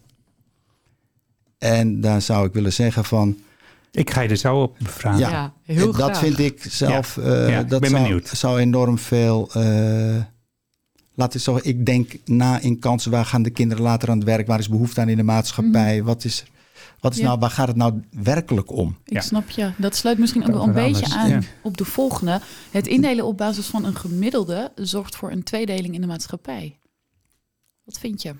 En 1.59 2.01
daar 2.01 2.23
zou 2.23 2.47
ik 2.47 2.53
willen 2.53 2.73
zeggen 2.73 3.05
van, 3.05 3.37
Ik 3.93 4.11
ga 4.11 4.21
je 4.21 4.29
er 4.29 4.37
zo 4.37 4.63
op 4.63 4.77
vragen. 4.83 5.21
Ja. 5.21 5.31
Ja, 5.31 5.53
heel 5.75 5.87
dat 5.93 5.95
graag. 5.95 6.19
vind 6.19 6.39
ik 6.39 6.65
zelf, 6.69 7.17
Ja. 7.17 7.23
eh, 7.23 7.49
Ja, 7.49 7.59
ik 7.61 7.69
dat 7.69 7.81
ben 7.81 7.91
zou, 7.91 8.03
benieuwd. 8.03 8.29
zou 8.29 8.59
enorm 8.61 8.99
veel, 8.99 9.49
eh 9.53 10.17
laat 11.15 11.35
ik 11.35 11.41
zeggen, 11.41 11.65
ik 11.65 11.87
denk 11.87 12.13
na 12.25 12.61
in 12.61 12.79
kansen, 12.79 13.11
waar 13.11 13.25
gaan 13.25 13.43
de 13.43 13.51
kinderen 13.51 13.83
later 13.83 14.11
aan 14.11 14.17
het 14.17 14.27
werk, 14.27 14.47
waar 14.47 14.59
is 14.59 14.69
behoefte 14.69 15.01
aan 15.01 15.09
in 15.09 15.17
de 15.17 15.23
maatschappij, 15.23 16.03
wat 16.03 16.25
is, 16.25 16.45
wat 17.01 17.13
is. 17.13 17.19
Ja. 17.19 17.25
nou, 17.27 17.39
waar 17.39 17.51
gaat 17.51 17.69
het 17.69 17.77
nou 17.77 18.03
werkelijk 18.11 18.71
om? 18.71 18.97
Ik 19.05 19.13
Ja. 19.13 19.21
snap 19.21 19.51
je. 19.51 19.71
Dat 19.77 19.97
sluit 19.97 20.19
misschien 20.19 20.43
ook 20.47 20.53
wel 20.53 20.63
een 20.67 20.73
beetje 20.73 21.05
alles, 21.05 21.15
aan 21.17 21.29
ja. 21.29 21.41
op 21.63 21.77
de 21.77 21.85
volgende. 21.85 22.41
Het 22.71 22.87
indelen 22.87 23.25
op 23.27 23.37
basis 23.37 23.67
van 23.67 23.85
een 23.85 23.97
gemiddelde 23.97 24.73
zorgt 24.75 25.17
voor 25.17 25.31
een 25.31 25.43
tweedeling 25.43 25.95
in 25.95 26.01
de 26.01 26.07
maatschappij. 26.07 26.79
Wat 27.85 27.99
vind 27.99 28.23
je? 28.23 28.35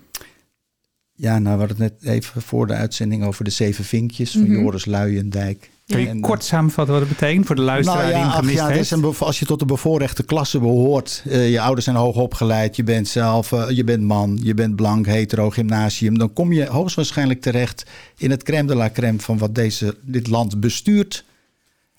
Ja, 1.13 1.39
nou, 1.39 1.57
we 1.59 1.65
hadden 1.65 1.83
het 1.85 2.03
net 2.03 2.13
even 2.13 2.41
voor 2.41 2.67
de 2.67 2.73
uitzending 2.73 3.23
over 3.23 3.43
de 3.43 3.49
zeven 3.49 3.83
vinkjes 3.83 4.31
van 4.31 4.41
Mhm. 4.41 4.51
Joris 4.51 4.85
Luijendijk. 4.85 5.69
Kun 5.89 5.99
je 6.01 6.07
En, 6.07 6.19
kort 6.19 6.43
samenvatten 6.43 6.93
wat 6.93 7.03
het 7.03 7.17
betekent 7.17 7.45
voor 7.45 7.55
de 7.55 7.61
luisteraar 7.61 8.01
Nou 8.01 8.13
die 8.13 8.21
hem 8.21 8.29
ach, 8.31 8.35
gemist 8.35 8.55
ja, 8.55 8.63
het 8.63 8.71
heeft? 8.71 8.83
is 8.83 8.91
een 8.91 9.01
bevo- 9.01 9.25
als 9.25 9.39
je 9.39 9.45
tot 9.45 9.59
de 9.59 9.65
bevoorrechte 9.65 10.23
klasse 10.23 10.59
behoort, 10.59 11.23
eh, 11.29 11.51
je 11.51 11.61
ouders 11.61 11.85
zijn 11.85 11.95
hoog 11.97 12.15
opgeleid, 12.15 12.75
je 12.75 12.83
bent 12.83 13.07
zelf, 13.07 13.51
eh, 13.51 13.69
je 13.69 13.83
bent 13.83 14.03
man, 14.03 14.39
je 14.43 14.53
bent 14.53 14.75
blank, 14.75 15.05
hetero, 15.05 15.49
gymnasium, 15.49 16.17
dan 16.17 16.33
kom 16.33 16.53
je 16.53 16.65
hoogstwaarschijnlijk 16.67 17.41
terecht 17.41 17.83
in 18.17 18.31
het 18.31 18.43
crème 18.43 18.67
de 18.67 18.75
la 18.75 18.89
crème 18.91 19.19
van 19.19 19.37
wat 19.37 19.55
deze, 19.55 19.95
dit 20.01 20.27
land 20.27 20.59
bestuurt. 20.59 21.23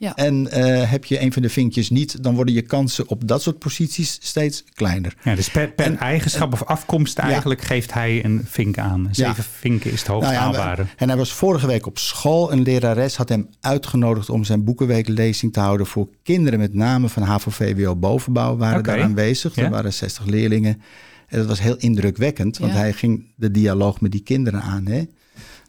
Ja. 0.01 0.15
En 0.17 0.51
eh, 0.51 0.91
heb 0.91 1.05
je 1.05 1.21
een 1.21 1.33
van 1.33 1.43
de 1.43 1.49
vinkjes 1.49 1.91
niet, 1.91 2.23
dan 2.23 2.35
worden 2.35 2.55
je 2.55 2.63
kansen 2.63 3.09
op 3.09 3.29
dat 3.29 3.43
soort 3.43 3.59
posities 3.59 4.19
steeds 4.21 4.65
kleiner. 4.75 5.15
Ja, 5.25 5.35
dus 5.35 5.51
per, 5.51 5.73
per 5.73 5.85
En- 5.87 5.97
eigenschap 5.99 6.53
of 6.53 6.63
afkomst 6.65 7.19
eigenlijk 7.19 7.61
geeft 7.63 7.93
hij 7.93 8.25
een 8.25 8.43
vink 8.45 8.79
aan. 8.79 9.09
Zeven 9.11 9.35
Ja. 9.37 9.43
vinken 9.59 9.91
is 9.93 9.99
het 9.99 10.09
hoogst 10.09 10.31
Nou 10.31 10.41
haalbare. 10.41 10.85
En 10.97 11.09
hij 11.09 11.17
was 11.19 11.33
vorige 11.33 11.67
week 11.67 11.87
op 11.87 11.99
school. 11.99 12.53
Een 12.53 12.63
lerares 12.63 13.17
had 13.17 13.29
hem 13.29 13.49
uitgenodigd 13.61 14.31
om 14.31 14.45
zijn 14.45 14.65
boekenweeklezing 14.65 15.53
te 15.53 15.61
houden 15.61 15.87
voor 15.87 16.09
kinderen, 16.23 16.59
met 16.59 16.75
name 16.75 17.09
van 17.09 17.23
HAVO-VWO 17.23 17.97
bovenbouw, 17.97 18.57
waren 18.57 18.83
daar 18.85 19.03
aanwezig. 19.03 19.55
Ja. 19.55 19.63
Er 19.65 19.71
waren 19.71 19.93
60 19.93 20.25
leerlingen. 20.25 20.83
En 21.27 21.39
dat 21.39 21.47
was 21.47 21.61
heel 21.61 21.77
indrukwekkend, 21.77 22.59
want 22.59 22.73
Ja. 22.73 22.79
hij 22.79 22.93
ging 22.93 23.27
de 23.37 23.51
dialoog 23.51 24.01
met 24.01 24.13
die 24.13 24.23
kinderen 24.23 24.63
aan. 24.63 24.87
Hè? 24.87 25.03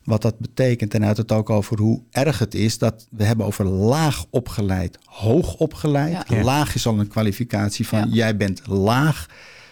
Wat 0.03 0.22
dat 0.22 0.39
betekent. 0.39 0.93
En 0.93 1.00
hij 1.00 1.08
had 1.08 1.17
het 1.17 1.31
ook 1.31 1.50
over 1.50 1.79
hoe 1.79 2.01
erg 2.12 2.39
het 2.39 2.53
is 2.55 2.77
dat 2.77 3.08
we 3.10 3.24
hebben 3.24 3.46
over 3.46 3.65
laag 3.65 4.25
opgeleid, 4.29 4.98
hoog 5.05 5.55
opgeleid. 5.55 6.17
Ja. 6.27 6.43
Laag 6.43 6.75
is 6.75 6.88
al 6.88 7.00
een 7.00 7.08
kwalificatie 7.08 7.88
van 7.88 8.00
Ja. 8.00 8.05
jij 8.15 8.38
bent 8.38 8.62
laag. 8.67 9.25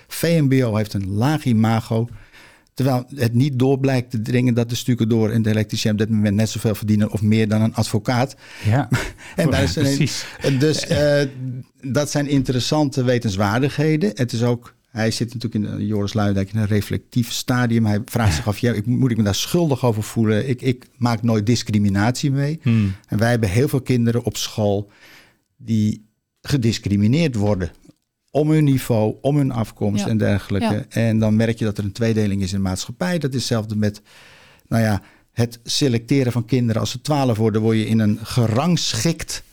VMBO 0.08 0.76
heeft 0.76 0.94
een 0.94 1.10
laag 1.10 1.44
imago. 1.46 2.08
Terwijl 2.74 3.06
het 3.16 3.34
niet 3.34 3.60
door 3.60 3.80
blijkt 3.80 4.12
te 4.12 4.22
dringen 4.22 4.54
dat 4.54 4.70
de 4.70 4.76
stukendoor 4.76 5.30
en 5.30 5.42
de 5.42 5.50
elektricien 5.50 5.92
op 5.92 5.98
dit 5.98 6.10
moment 6.10 6.36
net 6.36 6.50
zoveel 6.50 6.76
verdienen 6.76 7.12
of 7.12 7.22
meer 7.22 7.48
dan 7.48 7.62
een 7.62 7.74
advocaat. 7.76 8.36
Ja, 8.66 8.90
En 9.36 9.50
daar 9.52 9.64
is 9.64 9.76
een, 9.76 9.84
precies. 9.84 10.26
dus 10.60 10.88
eh, 10.88 11.22
dat 11.82 12.12
zijn 12.12 12.28
interessante 12.28 13.04
wetenswaardigheden. 13.04 14.12
Het 14.14 14.32
is 14.34 14.44
ook, 14.44 14.74
hij 14.90 15.12
zit 15.12 15.34
natuurlijk 15.34 15.74
in 15.80 15.86
Joris 15.86 16.14
Luijendijk 16.14 16.54
in 16.54 16.60
een 16.60 16.66
reflectief 16.66 17.32
stadium. 17.32 17.86
Hij 17.86 18.02
vraagt 18.06 18.36
zich 18.36 18.48
af, 18.48 18.60
ja, 18.60 18.74
ik, 18.74 18.86
moet 18.86 19.12
ik 19.12 19.18
me 19.18 19.24
daar 19.24 19.36
schuldig 19.36 19.86
over 19.86 20.04
voelen? 20.04 20.50
Ik, 20.50 20.62
ik 20.62 20.86
maak 20.98 21.22
nooit 21.22 21.46
discriminatie 21.46 22.32
mee. 22.32 22.60
Hmm. 22.62 22.96
En 23.08 23.18
wij 23.18 23.30
hebben 23.30 23.50
heel 23.50 23.68
veel 23.68 23.82
kinderen 23.82 24.24
op 24.24 24.38
school 24.38 24.92
die 25.58 26.06
gediscrimineerd 26.42 27.36
worden. 27.36 27.72
Om 28.32 28.50
hun 28.50 28.64
niveau, 28.64 29.16
om 29.22 29.38
hun 29.38 29.52
afkomst 29.52 30.04
Ja. 30.04 30.10
en 30.10 30.18
dergelijke. 30.18 30.74
Ja. 30.74 30.86
En 30.90 31.20
dan 31.20 31.36
merk 31.36 31.60
je 31.60 31.66
dat 31.66 31.78
er 31.78 31.84
een 31.84 31.92
tweedeling 31.92 32.42
is 32.42 32.52
in 32.52 32.58
de 32.58 32.64
maatschappij. 32.64 33.18
Dat 33.18 33.30
is 33.30 33.36
hetzelfde 33.36 33.76
met, 33.76 34.02
nou 34.68 34.84
ja, 34.84 35.02
het 35.32 35.60
selecteren 35.64 36.32
van 36.32 36.46
kinderen. 36.46 36.82
Als 36.82 36.92
ze 36.92 37.02
twaalf 37.02 37.38
worden, 37.38 37.62
word 37.62 37.78
je 37.78 37.86
in 37.88 38.00
een 38.00 38.20
gerangschikt. 38.24 39.44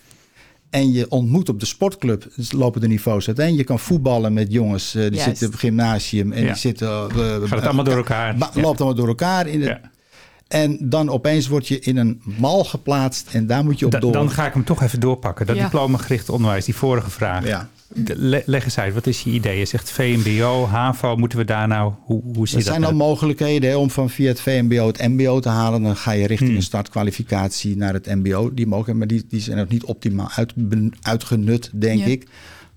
En 0.70 0.92
je 0.92 1.10
ontmoet 1.10 1.48
op 1.48 1.60
de 1.60 1.66
sportclub, 1.66 2.26
dus 2.36 2.52
lopen 2.52 2.80
de 2.80 2.88
niveaus 2.88 3.26
uiteen. 3.26 3.54
Je 3.56 3.64
kan 3.64 3.78
voetballen 3.78 4.32
met 4.32 4.52
jongens, 4.52 4.94
eh, 4.94 5.02
die 5.02 5.10
Juist. 5.10 5.24
zitten 5.24 5.46
op 5.46 5.52
het 5.52 5.60
gymnasium. 5.60 6.32
En 6.32 6.40
Ja. 6.42 6.46
die 6.46 6.56
zitten... 6.56 6.88
eh, 6.88 7.08
Gaat 7.16 7.50
het 7.50 7.64
allemaal 7.64 7.84
door 7.84 7.96
elkaar? 7.96 8.36
Ja. 8.38 8.50
Loopt 8.54 8.78
allemaal 8.80 8.94
door 8.94 9.08
elkaar. 9.08 9.46
In 9.46 9.60
de, 9.60 9.66
Ja. 9.66 9.80
En 10.48 10.78
dan 10.80 11.08
opeens 11.10 11.46
word 11.48 11.68
je 11.68 11.78
in 11.80 11.96
een 11.96 12.22
mal 12.24 12.64
geplaatst 12.64 13.28
en 13.34 13.46
daar 13.46 13.64
moet 13.64 13.78
je 13.78 13.84
op 13.86 13.90
Da- 13.92 13.98
door. 13.98 14.12
dan 14.12 14.30
ga 14.30 14.46
ik 14.46 14.52
hem 14.52 14.64
toch 14.64 14.82
even 14.82 15.00
doorpakken. 15.00 15.46
Dat 15.46 15.56
Ja. 15.56 15.62
diploma-gericht 15.62 16.28
onderwijs, 16.28 16.64
die 16.64 16.74
vorige 16.76 17.10
vraag. 17.10 17.46
Ja. 17.46 17.68
Le- 18.16 18.42
leg 18.46 18.64
eens 18.64 18.78
uit, 18.78 18.94
wat 18.94 19.06
is 19.06 19.20
je 19.22 19.30
idee? 19.30 19.58
Je 19.58 19.64
zegt 19.64 19.90
VMBO, 19.90 20.66
HAVO, 20.66 21.16
moeten 21.16 21.38
we 21.38 21.44
daar 21.44 21.68
nou... 21.68 21.92
Hoe, 22.04 22.22
hoe 22.22 22.42
Er 22.42 22.48
zit 22.48 22.58
dat? 22.58 22.66
zijn 22.68 22.84
al 22.84 22.88
met- 22.90 22.98
mogelijkheden 22.98 23.70
hè, 23.70 23.76
om 23.76 23.90
van 23.90 24.10
via 24.10 24.28
het 24.28 24.40
VMBO 24.40 24.86
het 24.86 24.98
MBO 25.08 25.40
te 25.40 25.48
halen. 25.48 25.82
Dan 25.82 25.96
ga 25.96 26.10
je 26.10 26.26
richting 26.26 26.48
Hmm. 26.48 26.58
een 26.58 26.64
startkwalificatie 26.64 27.76
naar 27.76 27.92
het 27.92 28.06
MBO. 28.06 28.54
Die 28.54 28.66
mogen, 28.66 28.98
maar 28.98 29.06
die, 29.06 29.24
die 29.28 29.40
zijn 29.40 29.56
nog 29.56 29.68
niet 29.68 29.84
optimaal 29.84 30.30
uit, 30.34 30.52
uitgenut, 31.02 31.70
denk 31.74 31.98
Ja. 31.98 32.04
ik. 32.06 32.28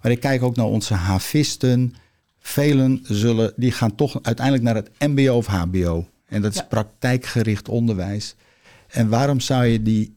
Maar 0.01 0.11
ik 0.11 0.19
kijk 0.19 0.43
ook 0.43 0.55
naar 0.55 0.65
onze 0.65 0.93
havisten. 0.93 1.93
Velen 2.39 2.99
zullen, 3.03 3.53
die 3.55 3.71
gaan 3.71 3.95
toch 3.95 4.19
uiteindelijk 4.21 4.65
naar 4.65 4.75
het 4.75 4.89
MBO 4.99 5.33
of 5.35 5.45
HBO. 5.47 6.07
En 6.27 6.41
dat 6.41 6.51
is 6.51 6.57
Ja. 6.57 6.63
praktijkgericht 6.63 7.69
onderwijs. 7.69 8.35
En 8.87 9.09
waarom 9.09 9.39
zou 9.39 9.65
je 9.65 9.81
die, 9.81 10.15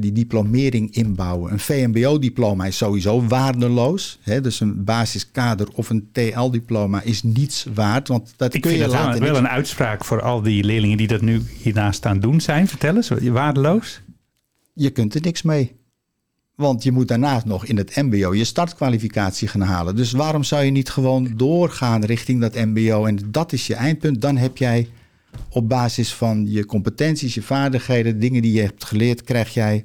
die 0.00 0.12
diplomering 0.12 0.94
inbouwen? 0.94 1.52
Een 1.52 1.58
VMBO-diploma 1.58 2.64
is 2.66 2.76
sowieso 2.76 3.26
waardeloos. 3.26 4.18
Hè? 4.22 4.40
Dus 4.40 4.60
een 4.60 4.84
basiskader 4.84 5.68
of 5.74 5.90
een 5.90 6.08
TL-diploma 6.12 7.02
is 7.02 7.22
niets 7.22 7.66
waard. 7.74 8.08
Want 8.08 8.34
dat 8.36 8.54
Ik 8.54 8.60
kun 8.60 8.70
vind 8.70 8.82
je 8.82 8.88
dat 8.88 8.96
wel, 8.96 9.04
later 9.06 9.20
wel 9.20 9.30
niks- 9.32 9.44
een 9.44 9.48
uitspraak 9.52 10.04
voor 10.04 10.22
al 10.22 10.42
die 10.42 10.64
leerlingen 10.64 10.96
die 10.96 11.06
dat 11.06 11.20
nu 11.20 11.42
hiernaast 11.62 11.96
staan 11.96 12.20
doen 12.20 12.40
zijn. 12.40 12.68
Vertel 12.68 12.96
eens, 12.96 13.08
waardeloos? 13.08 14.00
je 14.74 14.90
kunt 14.90 15.14
er 15.14 15.20
niks 15.20 15.42
mee. 15.42 15.72
Want 16.54 16.82
je 16.82 16.92
moet 16.92 17.08
daarnaast 17.08 17.44
nog 17.44 17.66
in 17.66 17.76
het 17.76 17.96
MBO 17.96 18.34
je 18.34 18.44
startkwalificatie 18.44 19.48
gaan 19.48 19.60
halen. 19.60 19.96
Dus 19.96 20.12
waarom 20.12 20.44
zou 20.44 20.64
je 20.64 20.70
niet 20.70 20.90
gewoon 20.90 21.32
doorgaan 21.36 22.04
richting 22.04 22.40
dat 22.40 22.54
MBO? 22.54 23.04
En 23.04 23.18
dat 23.26 23.52
is 23.52 23.66
je 23.66 23.74
eindpunt. 23.74 24.20
Dan 24.20 24.36
heb 24.36 24.56
jij 24.56 24.88
op 25.48 25.68
basis 25.68 26.14
van 26.14 26.50
je 26.50 26.66
competenties, 26.66 27.34
je 27.34 27.42
vaardigheden, 27.42 28.18
dingen 28.20 28.42
die 28.42 28.52
je 28.52 28.60
hebt 28.60 28.84
geleerd, 28.84 29.22
krijg 29.22 29.54
jij 29.54 29.84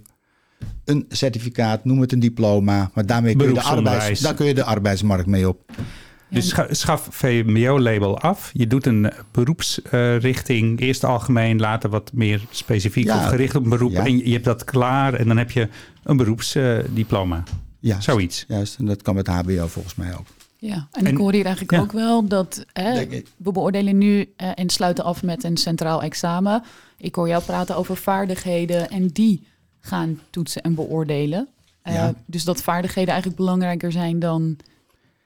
een 0.85 1.05
certificaat, 1.09 1.85
noem 1.85 2.01
het 2.01 2.11
een 2.11 2.19
diploma. 2.19 2.91
Maar 2.93 3.05
daarmee 3.05 3.35
kun 3.35 3.47
je 3.47 3.53
de, 3.53 3.61
arbeids, 3.61 4.19
daar 4.21 4.33
kun 4.33 4.45
je 4.45 4.53
de 4.53 4.63
arbeidsmarkt 4.63 5.25
mee 5.27 5.47
op. 5.47 5.71
Dus 6.29 6.47
scha- 6.49 6.73
schaf 6.73 7.07
VMBO-label 7.11 8.19
af. 8.19 8.49
Je 8.53 8.67
doet 8.67 8.85
een 8.85 9.11
beroepsrichting. 9.31 10.79
eerst 10.79 11.03
algemeen, 11.03 11.59
later 11.59 11.89
wat 11.89 12.11
meer 12.13 12.41
specifiek 12.49 13.05
Ja. 13.05 13.17
of 13.17 13.25
gericht 13.25 13.55
op 13.55 13.63
een 13.63 13.69
beroep. 13.69 13.91
Ja. 13.91 14.05
En 14.05 14.17
je, 14.17 14.25
je 14.25 14.31
hebt 14.33 14.45
dat 14.45 14.63
klaar 14.63 15.13
en 15.13 15.27
dan 15.27 15.37
heb 15.37 15.51
je 15.51 15.67
een 16.03 16.17
beroepsdiploma. 16.17 17.43
Ja, 17.79 18.01
Zoiets. 18.01 18.45
Juist, 18.47 18.77
en 18.77 18.85
dat 18.85 19.01
kan 19.01 19.15
met 19.15 19.27
HBO 19.27 19.67
volgens 19.67 19.95
mij 19.95 20.13
ook. 20.17 20.25
Ja, 20.61 20.87
en, 20.91 21.05
En- 21.05 21.11
ik 21.11 21.17
hoor 21.17 21.31
hier 21.33 21.45
eigenlijk 21.45 21.73
ja. 21.75 21.79
ook 21.81 21.91
wel 21.91 22.27
dat 22.27 22.65
hè, 22.73 23.05
we 23.37 23.51
beoordelen 23.51 23.97
nu 23.97 24.33
eh, 24.35 24.51
en 24.55 24.69
sluiten 24.69 25.03
af 25.03 25.23
met 25.23 25.43
een 25.43 25.57
centraal 25.57 26.01
examen. 26.01 26.63
Ik 26.97 27.15
hoor 27.15 27.27
jou 27.27 27.43
praten 27.43 27.75
over 27.75 27.95
vaardigheden 27.97 28.89
en 28.89 29.07
die 29.07 29.47
gaan 29.79 30.19
toetsen 30.29 30.61
en 30.61 30.75
beoordelen. 30.75 31.47
Eh, 31.81 31.93
Ja. 31.93 32.13
Dus 32.25 32.43
dat 32.43 32.61
vaardigheden 32.61 33.09
eigenlijk 33.09 33.41
belangrijker 33.41 33.91
zijn 33.91 34.19
dan 34.19 34.57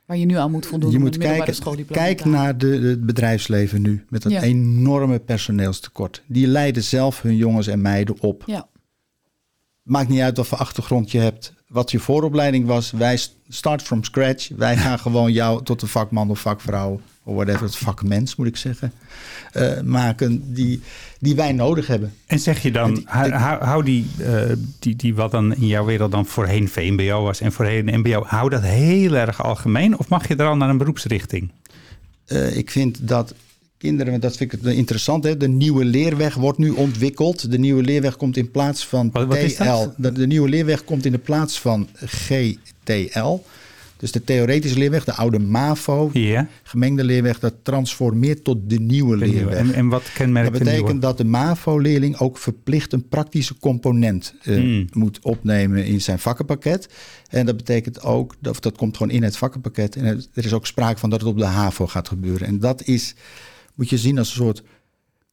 waar 0.06 0.18
je 0.18 0.26
nu 0.26 0.36
aan 0.36 0.52
moet 0.52 0.66
voldoen. 0.66 0.92
Je 0.92 1.00
moet 1.00 1.18
kijken, 1.18 1.86
kijk 1.88 2.26
naar 2.26 2.58
de- 2.58 2.68
het 2.68 3.06
bedrijfsleven 3.06 3.82
nu 3.82 4.06
met 4.10 4.22
dat 4.22 4.32
Ja. 4.32 4.42
enorme 4.42 5.20
personeelstekort. 5.20 6.22
Die 6.26 6.48
leiden 6.48 6.84
zelf 6.84 7.22
hun 7.22 7.36
jongens 7.36 7.68
en 7.68 7.82
meiden 7.82 8.22
op. 8.22 8.44
Ja, 8.46 8.68
Maakt 9.84 10.10
niet 10.10 10.20
uit 10.22 10.38
wat 10.38 10.48
voor 10.48 10.58
achtergrond 10.58 11.12
je 11.12 11.20
hebt, 11.20 11.54
wat 11.74 11.92
je 11.92 12.00
vooropleiding 12.00 12.66
was. 12.66 12.92
Wij 12.92 13.18
st- 13.18 13.36
start 13.50 13.82
from 13.82 14.04
scratch. 14.04 14.50
Wij 14.56 14.78
gaan 14.78 15.00
gewoon 15.00 15.32
jou 15.32 15.64
tot 15.64 15.82
een 15.82 15.88
vakman 15.88 16.30
of 16.30 16.40
vakvrouw, 16.40 17.02
of 17.24 17.36
whatever, 17.36 17.64
het 17.64 17.76
vakmens 17.76 18.36
moet 18.36 18.48
ik 18.48 18.58
zeggen, 18.58 18.92
eh, 19.52 19.82
maken 19.82 20.54
die, 20.54 20.82
die 21.20 21.36
wij 21.36 21.52
nodig 21.52 21.88
hebben. 21.88 22.14
En 22.26 22.40
zeg 22.40 22.62
je 22.62 22.72
dan, 22.72 22.94
die- 22.94 23.04
hou, 23.08 23.32
hou- 23.32 23.64
hou 23.64 23.84
die, 23.84 24.06
eh, 24.20 24.42
die, 24.80 24.96
die 24.96 25.16
wat 25.16 25.32
dan 25.32 25.56
in 25.56 25.68
jouw 25.68 25.86
wereld 25.86 26.12
dan 26.12 26.26
voorheen 26.26 26.70
VMBO 26.70 27.24
was 27.24 27.42
en 27.42 27.52
voorheen 27.52 28.00
MBO, 28.00 28.24
hou 28.26 28.50
dat 28.50 28.62
heel 28.62 29.14
erg 29.16 29.44
algemeen? 29.44 29.98
Of 30.00 30.08
mag 30.10 30.28
je 30.28 30.36
er 30.36 30.46
al 30.48 30.56
naar 30.58 30.70
een 30.70 30.78
beroepsrichting? 30.78 31.52
Eh, 32.26 32.58
ik 32.58 32.72
vind 32.72 33.08
dat 33.08 33.34
kinderen, 33.84 34.12
want 34.12 34.24
dat 34.24 34.38
vind 34.38 34.54
ik 34.54 34.64
interessant, 34.64 35.24
hè? 35.24 35.38
de 35.38 35.48
nieuwe 35.48 35.86
leerweg 35.86 36.36
wordt 36.36 36.58
nu 36.58 36.70
ontwikkeld. 36.70 37.52
De 37.52 37.60
nieuwe 37.60 37.82
leerweg 37.82 38.18
komt 38.18 38.38
in 38.38 38.52
plaats 38.52 38.88
van 38.88 39.10
Wat- 39.12 39.28
wat 39.28 39.38
is 39.38 39.56
TL. 39.56 39.88
De, 39.98 40.12
de 40.12 40.28
nieuwe 40.28 40.50
leerweg 40.50 40.84
komt 40.84 41.06
in 41.06 41.12
de 41.12 41.18
plaats 41.18 41.60
van 41.60 41.88
GTL. 41.96 43.40
Dus 43.98 44.12
de 44.12 44.24
theoretische 44.24 44.78
leerweg, 44.78 45.04
de 45.04 45.14
oude 45.14 45.40
MAVO, 45.40 46.10
gemengde 46.64 47.04
leerweg, 47.04 47.40
dat 47.40 47.54
transformeert 47.62 48.44
tot 48.44 48.58
de 48.70 48.80
nieuwe 48.80 49.18
de 49.18 49.26
nieuwe. 49.26 49.40
leerweg. 49.40 49.58
En, 49.58 49.74
en 49.74 49.88
wat 49.88 50.04
kenmerkt 50.14 50.52
Dat 50.54 50.64
betekent 50.64 51.02
dat 51.02 51.18
de 51.18 51.24
MAVO-leerling 51.26 52.18
ook 52.18 52.38
verplicht 52.38 52.94
een 52.94 53.08
praktische 53.08 53.56
component 53.60 54.34
eh, 54.42 54.56
Hmm. 54.56 54.88
moet 54.94 55.20
opnemen 55.22 55.86
in 55.86 56.02
zijn 56.02 56.20
vakkenpakket. 56.20 56.90
En 57.30 57.46
dat 57.46 57.58
betekent 57.58 58.02
ook, 58.02 58.36
dat, 58.40 58.64
dat 58.64 58.76
komt 58.78 58.98
gewoon 58.98 59.12
in 59.12 59.24
het 59.24 59.38
vakkenpakket. 59.38 59.96
En 59.96 60.06
er 60.34 60.46
is 60.46 60.54
ook 60.54 60.66
sprake 60.68 61.00
van 61.00 61.10
dat 61.10 61.20
het 61.20 61.30
op 61.30 61.38
de 61.38 61.46
HAVO 61.46 61.88
gaat 61.88 62.08
gebeuren. 62.08 62.48
En 62.48 62.60
dat 62.60 62.84
is, 62.84 63.16
moet 63.76 63.90
je 63.90 63.98
zien 63.98 64.18
als 64.18 64.28
een 64.30 64.36
soort, 64.36 64.64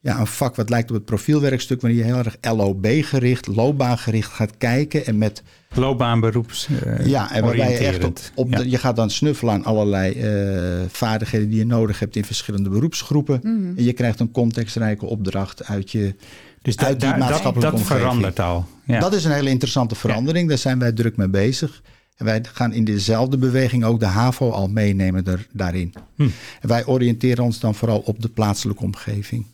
ja, 0.00 0.18
een 0.20 0.26
vak 0.26 0.56
wat 0.56 0.70
lijkt 0.70 0.88
op 0.90 0.96
het 0.96 1.04
profielwerkstuk, 1.04 1.80
wanneer 1.80 1.98
je 1.98 2.04
heel 2.04 2.16
erg 2.18 2.36
LOB-gericht, 2.40 3.46
loopbaangericht 3.46 4.30
gaat 4.32 4.56
kijken. 4.58 5.06
En 5.06 5.18
met, 5.18 5.42
Loopbaan, 5.74 6.20
beroeps, 6.20 6.68
eh, 6.84 7.06
ja, 7.06 7.32
en 7.32 7.42
waarbij 7.44 7.70
je 7.70 7.76
echt 7.76 7.80
op, 7.80 7.86
oriënterend. 8.02 8.32
op 8.34 8.50
Ja. 8.50 8.56
de- 8.58 8.70
je 8.70 8.78
gaat 8.78 8.96
dan 8.96 9.10
snuffelen 9.10 9.54
aan 9.54 9.64
allerlei 9.64 10.12
eh, 10.12 10.80
vaardigheden 10.88 11.48
die 11.48 11.58
je 11.58 11.66
nodig 11.66 11.98
hebt 11.98 12.16
in 12.16 12.24
verschillende 12.24 12.68
beroepsgroepen. 12.70 13.40
En 13.76 13.84
je 13.84 13.92
krijgt 13.92 14.20
een 14.20 14.30
contextrijke 14.30 15.06
opdracht 15.06 15.64
uit 15.64 15.90
je 15.90 16.14
Dus 16.62 16.76
da- 16.76 16.86
uit 16.86 17.00
die 17.00 17.08
daar- 17.08 17.18
dat, 17.18 17.28
maatschappelijke 17.28 17.70
dat 17.76 17.80
omgeving. 17.80 18.00
verandert 18.02 18.40
al. 18.40 18.66
Ja. 18.84 19.00
Dat 19.00 19.14
is 19.14 19.24
een 19.24 19.32
hele 19.32 19.50
interessante 19.50 19.94
verandering. 19.94 20.48
Daar 20.48 20.58
zijn 20.58 20.78
wij 20.78 20.92
druk 20.92 21.16
mee 21.16 21.28
bezig. 21.28 21.82
En 22.20 22.26
wij 22.26 22.44
gaan 22.52 22.72
in 22.72 22.84
dezelfde 22.84 23.36
beweging 23.38 23.84
ook 23.84 24.00
de 24.00 24.06
HAVO 24.06 24.50
al 24.50 24.68
meenemen 24.68 25.26
er, 25.26 25.46
daarin. 25.52 25.94
Hm. 26.16 26.22
En 26.60 26.68
wij 26.68 26.86
oriënteren 26.86 27.44
ons 27.44 27.60
dan 27.60 27.74
vooral 27.74 27.98
op 27.98 28.22
de 28.22 28.28
plaatselijke 28.28 28.82
omgeving. 28.82 29.44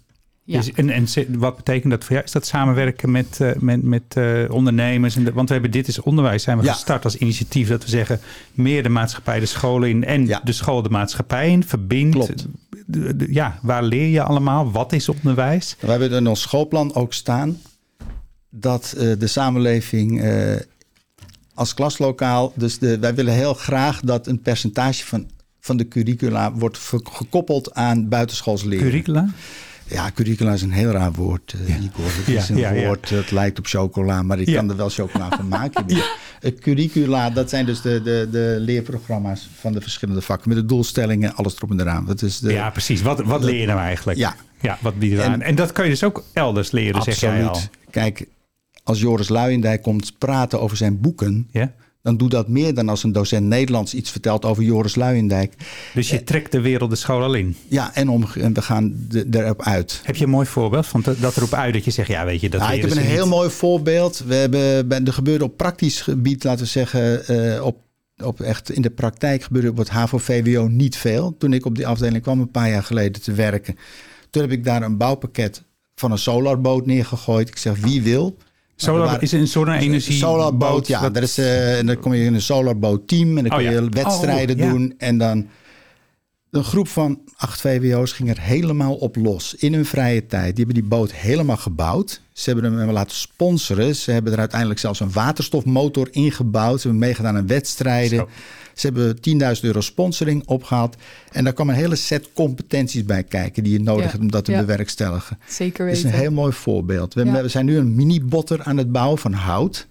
Ja. 0.45 0.59
Is- 0.59 0.73
en, 0.73 1.39
wat 1.39 1.57
betekent 1.57 1.91
dat 1.93 2.05
voor 2.05 2.13
jou? 2.13 2.25
Is 2.25 2.33
dat 2.33 2.47
samenwerken 2.47 3.11
met, 3.11 3.41
eh, 3.41 3.51
met, 3.59 3.83
met 3.83 4.03
eh, 4.09 4.45
ondernemers? 4.51 5.17
En 5.17 5.25
de- 5.25 5.33
want 5.33 5.47
we 5.49 5.53
hebben 5.55 5.73
Dit 5.73 5.89
is 5.89 6.01
Onderwijs 6.01 6.43
zijn 6.43 6.59
we 6.59 6.65
Ja. 6.65 6.73
gestart 6.73 7.05
als 7.05 7.17
initiatief. 7.17 7.69
Dat 7.69 7.85
we 7.85 7.91
zeggen, 7.91 8.21
meer 8.53 8.83
de 8.83 8.89
maatschappij 8.89 9.41
de 9.41 9.47
scholen 9.47 9.89
in. 9.89 10.05
En 10.05 10.27
Ja. 10.27 10.41
de 10.45 10.53
school 10.53 10.83
de 10.83 10.89
maatschappij 10.91 11.51
in. 11.51 11.65
Verbindt. 11.65 12.35
Ja, 13.29 13.59
waar 13.63 13.83
leer 13.83 14.09
je 14.09 14.23
allemaal? 14.23 14.71
Wat 14.71 14.93
is 14.93 15.09
onderwijs? 15.09 15.77
We 15.81 15.91
hebben 15.91 16.11
in 16.13 16.27
ons 16.27 16.41
schoolplan 16.41 16.95
ook 16.95 17.13
staan 17.13 17.57
dat 18.51 18.95
eh, 18.99 19.13
de 19.19 19.27
samenleving 19.27 20.23
eh, 20.23 20.55
als 21.57 21.75
klaslokaal, 21.75 22.53
dus 22.57 22.79
de, 22.79 22.99
wij 22.99 23.15
willen 23.15 23.35
heel 23.35 23.55
graag 23.55 24.01
dat 24.01 24.27
een 24.27 24.41
percentage 24.41 25.05
van, 25.05 25.29
van 25.61 25.77
de 25.77 25.89
curricula 25.89 26.53
wordt 26.53 26.79
gekoppeld 27.13 27.75
aan 27.75 28.09
buitenschools 28.09 28.63
leren. 28.65 28.85
Curricula? 28.87 29.29
Ja, 29.89 30.11
curricula 30.15 30.53
is 30.53 30.63
een 30.63 30.71
heel 30.73 30.91
raar 30.91 31.13
woord, 31.13 31.55
eh, 31.67 31.75
Igor. 31.85 32.05
Het 32.05 32.27
Ja, 32.27 32.41
is 32.41 32.49
een 32.49 32.57
ja, 32.57 32.71
ja. 32.73 32.87
woord 32.87 33.09
dat 33.11 33.31
lijkt 33.31 33.59
op 33.59 33.67
chocola, 33.67 34.23
maar 34.23 34.39
ik 34.39 34.55
kan 34.55 34.71
er 34.71 34.77
wel 34.77 34.89
chocola 34.89 35.29
van 35.37 35.49
maken. 35.49 35.85
Het 36.41 36.59
curricula, 36.61 37.31
dat 37.31 37.51
zijn 37.51 37.67
dus 37.67 37.81
de, 37.81 38.01
de, 38.03 38.29
de 38.31 38.57
leerprogramma's 38.61 39.49
van 39.61 39.73
de 39.73 39.81
verschillende 39.81 40.21
vakken. 40.23 40.49
Met 40.49 40.59
de 40.59 40.65
doelstellingen, 40.67 41.35
alles 41.35 41.57
erop 41.57 41.71
en 41.71 41.81
eraan. 41.81 42.05
Dat 42.07 42.23
is 42.23 42.39
de, 42.39 42.53
ja, 42.53 42.71
precies. 42.71 43.03
Wat, 43.03 43.21
wat 43.23 43.45
leer 43.45 43.61
je 43.61 43.67
nou 43.67 43.79
eigenlijk? 43.81 44.19
Ja. 44.19 44.35
ja 44.61 44.79
wat 44.81 44.99
bieden 44.99 45.19
we 45.19 45.25
En- 45.25 45.33
aan? 45.33 45.41
En 45.43 45.55
dat 45.55 45.73
kan 45.73 45.85
je 45.85 45.91
dus 45.91 46.05
ook 46.05 46.25
elders 46.33 46.71
leren, 46.71 47.03
zeg 47.03 47.21
jij 47.21 47.47
al. 47.47 47.61
Kijk, 47.91 48.27
als 48.87 49.01
Joris 49.01 49.29
Luijendijk 49.29 49.83
komt 49.83 50.19
praten 50.19 50.61
over 50.61 50.77
zijn 50.77 51.01
boeken... 51.01 51.49
Ja? 51.51 51.75
dan 52.07 52.17
doet 52.17 52.31
dat 52.31 52.49
meer 52.49 52.75
dan 52.75 52.89
als 52.89 53.03
een 53.03 53.13
docent 53.13 53.47
Nederlands 53.47 53.95
iets 53.95 54.11
vertelt 54.11 54.45
over 54.45 54.63
Joris 54.63 54.95
Luijendijk. 54.95 55.55
Dus 55.95 56.11
je 56.11 56.25
trekt 56.25 56.53
de 56.53 56.61
wereld 56.61 56.91
de 56.91 56.97
school 56.97 57.23
al 57.23 57.35
in. 57.35 57.57
Ja, 57.69 57.95
en, 57.95 58.09
om, 58.09 58.27
en 58.41 58.53
we 58.53 58.63
gaan 58.63 59.09
erop 59.31 59.63
uit. 59.63 60.01
Heb 60.05 60.17
je 60.17 60.25
een 60.25 60.31
mooi 60.31 60.47
voorbeeld 60.47 60.87
van 60.87 61.05
dat, 61.21 61.37
erop 61.37 61.53
uit 61.53 61.73
dat 61.73 61.85
je 61.85 61.91
zegt, 61.91 62.09
ja 62.09 62.25
weet 62.25 62.41
je, 62.41 62.49
dat 62.49 62.61
Ja, 62.61 62.71
ik 62.71 62.81
heb 62.81 62.91
een 62.91 62.99
heel 62.99 63.27
mooi 63.27 63.51
voorbeeld. 63.51 64.23
We 64.27 64.35
hebben, 64.35 65.07
er 65.07 65.13
gebeurde 65.13 65.45
op 65.45 65.57
praktisch 65.57 66.01
gebied, 66.01 66.45
laten 66.45 66.65
we 66.65 66.71
zeggen, 66.71 67.27
eh, 67.27 67.65
op, 67.65 67.79
op 68.17 68.41
echt 68.41 68.71
in 68.71 68.83
de 68.83 68.91
praktijk 68.91 69.43
gebeurde 69.43 69.71
op 69.71 69.77
het 69.77 69.89
HAVO-VWO 69.89 70.69
niet 70.69 70.97
veel. 70.97 71.37
Toen 71.39 71.53
ik 71.53 71.65
op 71.65 71.75
die 71.75 71.87
afdeling 71.87 72.23
kwam 72.23 72.41
een 72.41 72.51
paar 72.51 72.71
jaar 72.71 72.85
geleden 72.85 73.23
te 73.23 73.33
werken. 73.33 73.77
Toen 74.31 74.43
heb 74.43 74.53
ik 74.53 74.65
daar 74.65 74.83
een 74.83 74.97
bouwpakket 74.97 75.63
van 75.95 76.11
een 76.11 76.19
solarboot 76.19 76.87
neergegooid. 76.87 77.49
Ik 77.49 77.57
zeg, 77.57 77.79
wie 77.79 78.03
wil? 78.03 78.37
Solar, 78.77 79.05
Nou, 79.05 79.17
er 79.17 79.23
is 79.23 79.33
een 79.33 79.47
zonne-energie 79.47 80.17
Solarboot, 80.17 80.87
ja. 80.87 81.11
Dat 81.11 81.23
is, 81.23 81.39
eh, 81.39 81.79
en 81.79 81.87
dan 81.87 81.99
kom 81.99 82.15
je 82.15 82.25
in 82.25 82.35
een 82.35 82.43
solarboot 82.43 83.09
team 83.09 83.29
en 83.39 83.45
dan 83.45 83.53
Oh, 83.53 83.59
kun 83.59 83.67
ja. 83.67 83.71
je 83.71 83.89
wedstrijden 83.89 84.61
Oh, 84.61 84.71
doen. 84.71 84.95
En 84.99 85.19
dan 85.19 85.49
een 86.51 86.65
groep 86.65 86.89
van 86.89 87.21
acht 87.37 87.61
VWO's 87.61 88.13
ging 88.13 88.31
er 88.31 88.41
helemaal 88.41 88.95
op 88.95 89.17
los 89.17 89.55
in 89.55 89.75
hun 89.75 89.85
vrije 89.85 90.27
tijd. 90.27 90.57
Die 90.57 90.65
hebben 90.65 90.83
die 90.83 90.91
boot 90.91 91.13
helemaal 91.13 91.57
gebouwd. 91.57 92.21
Ze 92.33 92.51
hebben 92.51 92.73
hem 92.73 92.91
laten 92.91 93.17
sponsoren. 93.17 93.97
Ze 93.97 94.11
hebben 94.11 94.33
er 94.33 94.39
uiteindelijk 94.39 94.81
zelfs 94.81 95.01
een 95.01 95.13
waterstofmotor 95.13 96.09
ingebouwd. 96.11 96.81
Ze 96.81 96.89
hebben 96.89 97.07
meegedaan 97.07 97.37
aan 97.37 97.47
wedstrijden. 97.47 98.27
Ze 98.77 98.87
hebben 98.87 99.17
10.000 99.57 99.61
euro 99.63 99.81
sponsoring 99.81 100.43
opgehaald. 100.47 100.97
En 101.33 101.45
daar 101.45 101.53
kwam 101.53 101.69
een 101.69 101.75
hele 101.75 101.97
set 101.97 102.29
competenties 102.33 103.05
bij 103.05 103.23
kijken 103.23 103.63
die 103.63 103.73
je 103.73 103.81
nodig 103.81 104.05
Ja, 104.05 104.11
hebt 104.11 104.23
om 104.23 104.31
dat 104.31 104.45
te 104.45 104.53
ja. 104.53 104.61
bewerkstelligen. 104.61 105.39
Zeker 105.49 105.87
Dat 105.87 105.97
is 105.97 106.03
weten. 106.03 106.17
een 106.19 106.23
heel 106.25 106.33
mooi 106.35 106.53
voorbeeld. 106.53 107.15
We, 107.15 107.25
Ja. 107.25 107.43
we 107.43 107.49
zijn 107.49 107.65
nu 107.67 107.77
een 107.77 107.95
mini-botter 107.95 108.63
aan 108.63 108.77
het 108.77 108.93
bouwen 108.93 109.19
van 109.19 109.33
hout. 109.33 109.87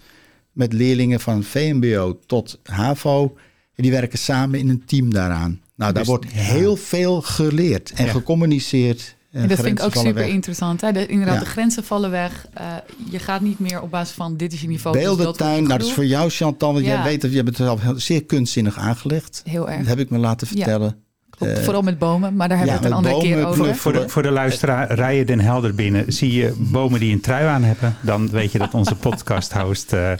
Met 0.52 0.74
leerlingen 0.74 1.19
van 1.19 1.43
VMBO 1.43 2.19
tot 2.26 2.60
HAVO. 2.63 3.36
En 3.76 3.84
die 3.84 3.91
werken 3.91 4.19
samen 4.19 4.60
in 4.60 4.69
een 4.69 4.86
team 4.86 5.13
daaraan. 5.13 5.62
Nou, 5.76 5.93
daar 5.93 5.93
Dus- 5.93 6.08
wordt 6.08 6.26
heel 6.32 6.76
veel 6.76 7.21
geleerd 7.21 7.91
en 7.95 8.06
Ja. 8.06 8.12
gecommuniceerd. 8.12 9.15
En 9.36 9.41
En 9.41 9.48
dat 9.48 9.60
vind 9.60 9.80
ik 9.80 9.86
ook 9.86 9.95
super 9.95 10.13
weg. 10.13 10.28
interessant. 10.28 10.82
Hè? 10.82 10.91
De, 10.91 11.06
inderdaad, 11.06 11.34
Ja. 11.36 11.39
de 11.39 11.45
grenzen 11.45 11.84
vallen 11.84 12.12
weg. 12.12 12.45
Eh, 12.54 12.65
je 13.10 13.19
gaat 13.19 13.41
niet 13.41 13.60
meer 13.60 13.82
op 13.82 13.91
basis 13.91 14.15
van 14.15 14.38
dit 14.38 14.54
is 14.54 14.62
je 14.62 14.67
niveau. 14.67 14.95
dus 14.98 15.06
dat 15.06 15.15
Beeldentuin, 15.17 15.63
nou, 15.63 15.78
dat 15.80 15.88
is 15.88 15.93
voor 15.93 16.06
jou 16.06 16.30
Chantal. 16.30 16.74
Want 16.74 16.86
Ja. 16.86 16.93
jij 16.93 17.04
weet 17.04 17.21
dat 17.21 17.30
je 17.30 17.36
hebt 17.36 17.48
het 17.48 17.58
zelf 17.58 17.82
heel- 17.82 18.00
zeer 18.00 18.24
kunstzinnig 18.26 18.78
aangelegd. 18.78 19.41
Heel 19.45 19.69
erg. 19.69 19.78
Dat 19.78 19.88
heb 19.88 20.00
ik 20.00 20.10
me 20.10 20.17
laten 20.17 20.48
Ja. 20.50 20.54
vertellen. 20.56 21.04
Klopt, 21.30 21.58
Eh, 21.58 21.63
Vooral 21.63 21.82
met 21.82 22.00
bomen, 22.00 22.36
maar 22.36 22.48
daar 22.50 22.58
hebben 22.58 22.76
ja, 22.76 22.82
we 22.82 22.88
het 22.88 22.98
een 22.98 23.04
andere 23.10 23.24
keer 23.24 23.45
over. 23.48 23.76
Voor 23.76 23.93
de, 23.93 24.10
voor 24.10 24.21
de 24.24 24.30
luisteraar, 24.32 24.93
rij 24.93 25.17
je 25.17 25.26
Den 25.26 25.39
Helder 25.39 25.76
binnen, 25.76 26.13
zie 26.13 26.34
je 26.34 26.54
bomen 26.58 27.00
die 27.00 27.13
een 27.13 27.21
trui 27.21 27.45
aan 27.45 27.63
hebben, 27.63 27.95
dan 28.02 28.30
weet 28.30 28.52
je 28.52 28.58
dat 28.58 28.74
onze 28.74 28.95
podcast-host 29.08 29.93
eh, 29.93 30.12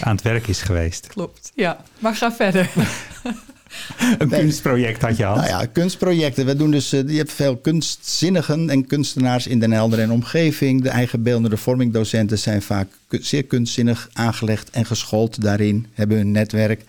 aan 0.00 0.14
het 0.14 0.22
werk 0.22 0.46
is 0.46 0.62
geweest. 0.62 1.06
Klopt, 1.06 1.52
ja. 1.54 1.80
Maar 1.98 2.14
ga 2.16 2.32
verder. 2.32 2.70
Een 4.18 4.28
Nee. 4.28 4.40
kunstproject 4.40 5.02
had 5.02 5.16
je 5.16 5.26
al. 5.26 5.36
Nou 5.36 5.48
ja, 5.48 5.66
kunstprojecten. 5.66 6.46
We 6.46 6.56
doen 6.56 6.70
dus, 6.70 6.92
eh, 6.92 7.08
je 7.08 7.16
hebt 7.16 7.32
veel 7.32 7.56
kunstzinnigen 7.56 8.70
en 8.70 8.86
kunstenaars 8.86 9.46
in 9.46 9.58
Den 9.60 9.72
Helder 9.72 9.98
en 9.98 10.10
omgeving. 10.10 10.82
De 10.82 10.88
eigen 10.88 11.22
beeldende 11.22 11.56
vormingdocenten 11.56 12.38
zijn 12.38 12.62
vaak 12.62 12.88
zeer 13.08 13.44
kunstzinnig 13.44 14.08
aangelegd 14.12 14.70
en 14.70 14.84
geschoold 14.86 15.42
daarin, 15.42 15.86
hebben 15.92 16.16
hun 16.16 16.30
netwerk. 16.30 16.84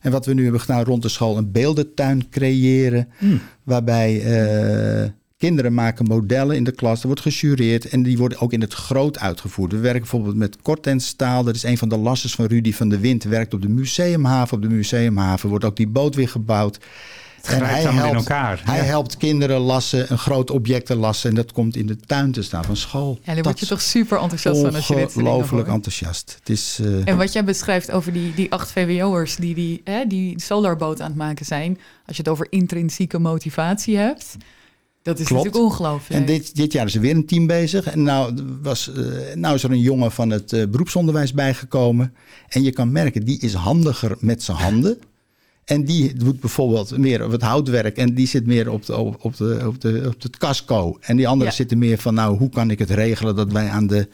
En 0.00 0.10
wat 0.10 0.26
we 0.26 0.34
nu 0.34 0.42
hebben 0.42 0.60
gedaan 0.60 0.84
rond 0.84 1.02
de 1.02 1.08
school, 1.08 1.36
een 1.36 1.52
beeldentuin 1.52 2.28
creëren. 2.30 3.08
Waarbij 3.62 4.20
eh, 4.22 5.08
kinderen 5.38 5.74
maken 5.74 6.06
modellen 6.06 6.56
in 6.56 6.64
de 6.64 6.72
klas. 6.72 7.00
Er 7.00 7.06
wordt 7.06 7.20
gejureerd 7.20 7.88
en 7.88 8.02
die 8.02 8.18
worden 8.18 8.40
ook 8.40 8.52
in 8.52 8.60
het 8.60 8.74
groot 8.74 9.18
uitgevoerd. 9.18 9.72
We 9.72 9.78
werken 9.78 10.00
bijvoorbeeld 10.00 10.36
met 10.36 10.56
kortensstaal. 10.62 11.44
Dat 11.44 11.54
is 11.54 11.62
een 11.62 11.78
van 11.78 11.88
de 11.88 11.96
lassers 11.96 12.34
van 12.34 12.44
Rudy 12.46 12.72
van 12.72 12.88
de 12.88 12.98
Wind. 12.98 13.24
Werkt 13.24 13.54
op 13.54 13.62
de 13.62 13.68
museumhaven. 13.68 14.56
Op 14.56 14.62
de 14.62 14.68
museumhaven 14.68 15.48
wordt 15.48 15.64
ook 15.64 15.76
die 15.76 15.88
boot 15.88 16.14
weer 16.14 16.28
gebouwd. 16.28 16.78
Het 17.36 17.46
grijpt 17.46 17.86
allemaal 17.86 18.08
in 18.08 18.14
elkaar. 18.14 18.60
Hij 18.64 18.76
Ja. 18.76 18.82
helpt 18.82 19.16
kinderen 19.16 19.60
lassen, 19.60 20.12
een 20.12 20.18
groot 20.18 20.50
objecten 20.50 20.96
lassen. 20.96 21.30
En 21.30 21.36
dat 21.36 21.52
komt 21.52 21.76
in 21.76 21.86
de 21.86 21.96
tuin 21.96 22.32
te 22.32 22.42
staan 22.42 22.64
van 22.64 22.76
school. 22.76 23.18
Ja, 23.22 23.34
daar 23.34 23.42
word 23.42 23.60
je 23.60 23.66
toch 23.66 23.80
super 23.80 24.18
enthousiast 24.20 24.60
van 24.60 24.74
als 24.74 24.86
je 24.86 24.94
dit 24.94 25.04
Ongelooflijk 25.16 25.68
enthousiast. 25.68 26.36
Het 26.38 26.48
is, 26.48 26.78
eh, 26.82 27.08
En 27.08 27.16
wat 27.16 27.32
jij 27.32 27.44
beschrijft 27.44 27.90
over 27.90 28.12
die, 28.12 28.34
die 28.34 28.52
acht 28.52 28.72
VWO'ers 28.72 29.36
die 29.36 29.54
die, 29.54 29.80
hè, 29.84 30.06
die 30.06 30.40
solarboot 30.40 31.00
aan 31.00 31.08
het 31.08 31.16
maken 31.16 31.46
zijn. 31.46 31.78
Als 32.06 32.16
je 32.16 32.22
het 32.22 32.30
over 32.32 32.46
intrinsieke 32.50 33.18
motivatie 33.18 33.96
hebt. 33.96 34.36
Dat 35.08 35.18
is 35.18 35.26
Klopt. 35.26 35.44
natuurlijk 35.44 35.72
ongelooflijk. 35.72 36.20
En 36.20 36.26
dit, 36.26 36.56
dit 36.56 36.72
jaar 36.72 36.86
is 36.86 36.94
er 36.94 37.00
weer 37.00 37.14
een 37.14 37.26
team 37.26 37.46
bezig. 37.46 37.86
En 37.86 38.02
nou, 38.02 38.34
was, 38.62 38.92
eh, 38.92 39.02
nou 39.34 39.54
is 39.54 39.62
er 39.62 39.70
een 39.70 39.80
jongen 39.80 40.12
van 40.12 40.30
het 40.30 40.52
eh, 40.52 40.66
beroepsonderwijs 40.66 41.32
bijgekomen. 41.32 42.14
En 42.48 42.62
je 42.62 42.70
kan 42.72 42.92
merken, 42.92 43.24
die 43.24 43.40
is 43.40 43.54
handiger 43.54 44.16
met 44.20 44.42
zijn 44.42 44.56
handen. 44.56 44.98
En 45.64 45.84
die 45.84 46.14
doet 46.14 46.40
bijvoorbeeld 46.40 46.98
meer 46.98 47.24
op 47.24 47.30
het 47.30 47.42
houtwerk. 47.42 47.96
En 47.96 48.14
die 48.14 48.26
zit 48.26 48.46
meer 48.46 48.70
op, 48.70 48.86
de, 48.86 48.96
op, 48.96 49.16
op, 49.20 49.36
de, 49.36 49.62
op, 49.66 49.80
de, 49.80 50.02
op 50.06 50.22
het 50.22 50.36
casco. 50.36 50.96
En 51.00 51.16
die 51.16 51.28
anderen 51.28 51.50
Ja. 51.50 51.56
zitten 51.58 51.78
meer 51.78 51.98
van, 51.98 52.14
nou, 52.14 52.36
hoe 52.38 52.48
kan 52.50 52.70
ik 52.70 52.78
het 52.78 52.90
regelen 52.90 53.36
dat 53.36 53.52
wij 53.52 53.68
aan 53.68 53.86
de 53.86 54.08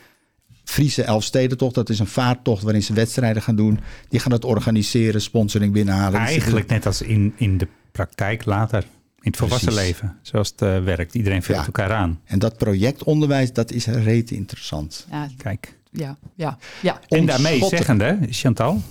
Friese 0.64 1.02
Elfstedentocht, 1.02 1.74
dat 1.74 1.88
is 1.88 1.98
een 1.98 2.06
vaartocht 2.06 2.62
waarin 2.62 2.82
ze 2.82 2.92
wedstrijden 2.92 3.42
gaan 3.42 3.56
doen. 3.56 3.80
Die 4.08 4.20
gaan 4.20 4.32
het 4.32 4.44
organiseren, 4.44 5.20
sponsoring 5.20 5.72
binnenhalen. 5.72 6.18
Die 6.20 6.28
Eigenlijk 6.28 6.66
net 6.66 6.86
als 6.86 7.02
in, 7.02 7.32
in 7.36 7.58
de 7.58 7.68
praktijk 7.92 8.44
later, 8.44 8.84
in 9.24 9.30
het 9.30 9.36
volwassen 9.36 9.68
Precies. 9.72 9.86
leven, 9.86 10.16
zoals 10.22 10.48
het 10.48 10.62
eh, 10.62 10.84
werkt. 10.84 11.14
Iedereen 11.14 11.42
vult 11.42 11.58
Ja. 11.58 11.64
elkaar 11.64 11.92
aan. 11.92 12.20
En 12.24 12.38
dat 12.38 12.56
projectonderwijs, 12.56 13.52
dat 13.52 13.70
is 13.70 13.86
rete 13.86 14.34
interessant. 14.34 15.06
Ja, 15.10 15.28
Kijk. 15.36 15.74
ja, 15.90 16.16
ja, 16.34 16.58
ja. 16.80 17.00
En 17.08 17.26
daarmee 17.26 17.64
zeggende, 17.64 18.18
Chantal, 18.30 18.82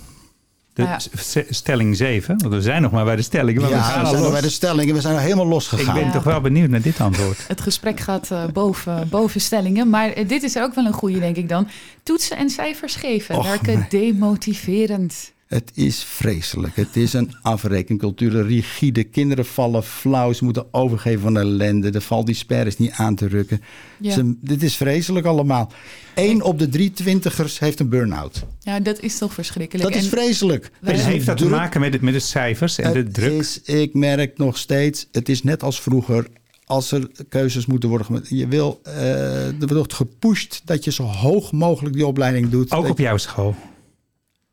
de 0.72 0.82
ja. 0.82 0.98
s- 0.98 1.36
stelling 1.48 1.96
7, 1.96 2.38
want 2.38 2.54
we 2.54 2.62
zijn 2.62 2.82
nog 2.82 2.90
maar 2.90 3.04
bij 3.04 3.16
de 3.16 3.22
stelling. 3.22 3.60
Maar 3.60 3.68
we 3.70 3.74
gaan 3.76 4.02
we 4.02 4.08
zijn 4.08 4.22
nog 4.22 4.32
bij 4.32 4.40
de 4.40 4.48
stellingen. 4.50 4.94
We 4.94 5.00
zijn 5.00 5.18
helemaal 5.18 5.44
Ik 5.44 5.50
losgegaan. 5.52 5.94
ben 5.94 6.04
Ja. 6.04 6.10
toch 6.12 6.22
wel 6.24 6.40
benieuwd 6.40 6.68
naar 6.68 6.82
dit 6.82 7.00
antwoord. 7.00 7.48
Het 7.48 7.60
gesprek 7.60 8.00
gaat 8.00 8.30
eh, 8.30 8.46
boven, 8.46 9.08
boven 9.08 9.40
stellingen. 9.40 9.90
Maar 9.90 10.08
eh, 10.10 10.28
dit 10.28 10.42
is 10.42 10.56
ook 10.58 10.74
wel 10.74 10.84
een 10.86 10.92
goede, 10.92 11.18
denk 11.18 11.36
ik 11.36 11.48
dan. 11.48 11.68
Toetsen 12.02 12.36
en 12.36 12.50
cijfers 12.50 12.94
geven 12.94 13.36
Och, 13.36 13.46
werken 13.46 13.86
nee. 13.90 14.12
demotiverend. 14.12 15.32
Het 15.54 15.70
is 15.74 16.02
vreselijk. 16.02 16.76
Het 16.76 16.96
is 16.96 17.12
een 17.12 17.34
afrekencultuur, 17.42 18.46
rigide. 18.46 19.04
Kinderen 19.04 19.44
vallen 19.46 19.82
flauw, 19.82 20.32
ze 20.32 20.44
moeten 20.44 20.66
overgeven 20.74 21.20
van 21.20 21.38
ellende. 21.38 21.90
De 21.90 22.00
val 22.00 22.24
die 22.24 22.34
sper 22.34 22.66
is 22.66 22.78
niet 22.78 22.90
aan 22.90 23.14
te 23.14 23.26
rukken. 23.28 23.60
Ja. 24.00 24.12
Ze- 24.12 24.36
dit 24.40 24.62
is 24.62 24.76
vreselijk 24.76 25.26
allemaal. 25.26 25.72
Eén 26.14 26.42
op 26.42 26.58
de 26.58 26.68
drie 26.68 26.92
twintigers 26.92 27.58
heeft 27.58 27.80
een 27.80 27.88
burn-out. 27.88 28.44
Ja, 28.60 28.80
dat 28.80 29.00
is 29.00 29.18
toch 29.18 29.34
verschrikkelijk. 29.34 29.92
Dat 29.92 30.02
is 30.02 30.08
vreselijk. 30.08 30.70
Dus 30.80 30.90
Het 30.96 31.06
heeft 31.06 31.26
dat 31.26 31.36
te 31.36 31.48
maken 31.48 31.80
met, 31.80 31.92
het, 31.92 32.02
met 32.02 32.12
de 32.12 32.18
cijfers 32.20 32.78
en 32.78 32.92
de 32.92 33.08
druk? 33.08 33.32
Is, 33.32 33.62
ik 33.62 33.94
merk 33.94 34.38
nog 34.38 34.58
steeds, 34.58 35.08
het 35.12 35.28
is 35.28 35.42
net 35.42 35.62
als 35.62 35.80
vroeger. 35.80 36.26
Als 36.64 36.92
er 36.92 37.10
keuzes 37.28 37.66
moeten 37.66 37.88
worden 37.88 38.06
gemaakt. 38.06 38.28
Je 38.28 38.48
wil, 38.48 38.80
eh, 38.82 39.62
er 39.62 39.74
wordt 39.74 39.94
gepusht 39.94 40.62
dat 40.64 40.84
je 40.84 40.92
zo 40.92 41.02
hoog 41.02 41.52
mogelijk 41.52 41.94
die 41.94 42.06
opleiding 42.06 42.48
doet. 42.48 42.72
Ook 42.72 42.88
op 42.88 42.98
jouw 42.98 43.16
school? 43.16 43.54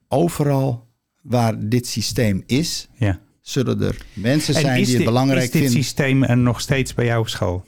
Overal 0.07 0.89
waar 1.21 1.67
dit 1.69 1.87
systeem 1.87 2.43
is, 2.45 2.87
Ja. 2.93 3.19
zullen 3.41 3.81
er 3.81 3.97
mensen 4.13 4.55
En 4.55 4.61
zijn 4.61 4.75
die 4.75 4.85
het 4.85 4.95
dit- 4.95 5.05
belangrijk 5.05 5.43
is 5.45 5.51
dit 5.51 5.61
vinden. 5.61 5.83
systeem 5.83 6.23
er 6.23 6.37
nog 6.37 6.61
steeds 6.61 6.93
bij 6.93 7.05
jou 7.05 7.19
op 7.19 7.27
school? 7.29 7.63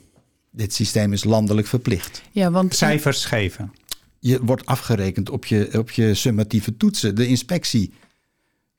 Dit 0.52 0.74
systeem 0.74 1.14
is 1.14 1.24
landelijk 1.24 1.68
verplicht. 1.68 2.22
Ja, 2.32 2.52
want 2.52 2.76
Cijfers 2.76 3.26
geven. 3.26 3.72
Je 4.20 4.44
wordt 4.44 4.66
afgerekend 4.66 5.30
op 5.30 5.46
je, 5.46 5.70
op 5.78 5.92
je 5.92 6.14
summatieve 6.14 6.78
toetsen. 6.78 7.16
De 7.16 7.28
inspectie. 7.28 7.94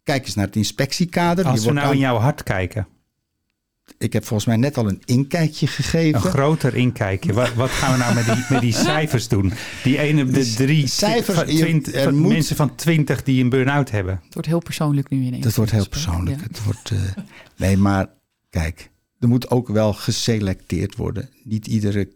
Kijk 0.02 0.24
eens 0.26 0.34
naar 0.34 0.46
het 0.46 0.56
inspectiekader. 0.56 1.44
Als 1.44 1.58
we 1.58 1.62
wordt 1.64 1.76
nou 1.78 1.88
aan- 1.90 1.94
in 1.94 2.00
jouw 2.00 2.16
hart 2.16 2.42
kijken, 2.42 2.86
Ik 3.98 4.12
heb 4.12 4.24
volgens 4.24 4.48
mij 4.48 4.56
net 4.56 4.76
al 4.76 4.88
een 4.88 5.02
inkijkje 5.04 5.66
een 5.66 5.72
gegeven. 5.72 6.20
groter 6.20 6.74
inkijkje. 6.74 7.32
Wat, 7.32 7.54
wat 7.54 7.70
gaan 7.70 7.92
we 7.92 7.98
nou 7.98 8.14
met 8.14 8.24
die, 8.24 8.44
met 8.48 8.60
die 8.60 8.72
cijfers 8.72 9.28
doen? 9.28 9.52
Die 9.82 9.98
ene 9.98 10.20
op 10.22 10.26
de 10.26 10.32
Dus 10.32 10.54
drie 10.54 10.86
cijfers, 10.86 11.38
van 11.38 11.52
je- 11.52 11.58
twint- 11.58 11.94
er 11.94 12.02
van 12.02 12.14
moet- 12.16 12.32
mensen 12.32 12.56
van 12.56 12.74
20 12.74 13.22
die 13.22 13.42
een 13.42 13.48
burn-out 13.48 13.90
hebben. 13.90 14.20
het 14.24 14.34
wordt 14.34 14.48
heel 14.48 14.58
persoonlijk 14.62 15.08
nu 15.10 15.20
ineens. 15.22 15.44
Dat 15.44 15.54
wordt 15.54 15.70
heel 15.70 15.80
gesprek. 15.84 16.04
persoonlijk. 16.04 16.40
Ja. 16.40 16.46
Het 16.46 16.64
wordt, 16.64 16.90
eh, 16.90 16.98
nee, 17.56 17.76
maar 17.76 18.06
kijk, 18.50 18.90
er 19.20 19.28
moet 19.28 19.50
ook 19.50 19.68
wel 19.68 19.92
geselecteerd 19.92 20.96
worden. 20.96 21.28
Niet, 21.42 21.66
iedere, 21.66 22.08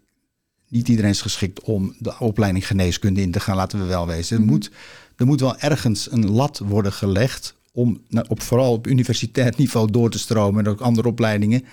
niet 0.68 0.88
iedereen 0.88 1.10
is 1.10 1.22
geschikt 1.22 1.60
om 1.60 1.94
de 1.98 2.18
opleiding 2.18 2.66
geneeskunde 2.66 3.20
in 3.20 3.30
te 3.30 3.40
gaan, 3.40 3.56
laten 3.56 3.78
we 3.78 3.84
wel 3.84 4.06
wezen. 4.06 4.36
Er, 4.36 4.42
Mhm. 4.42 4.50
moet, 4.52 4.70
er 5.16 5.26
moet 5.26 5.40
wel 5.40 5.58
ergens 5.58 6.12
een 6.12 6.30
lat 6.30 6.58
worden 6.64 6.92
gelegd 6.92 7.54
om 7.72 8.00
nou, 8.08 8.26
op, 8.28 8.42
vooral 8.42 8.72
op 8.72 8.86
universitair 8.86 9.52
niveau 9.56 9.90
door 9.90 10.10
te 10.10 10.18
stromen 10.18 10.64
en 10.64 10.70
ook 10.70 10.80
andere 10.80 11.08
opleidingen. 11.08 11.64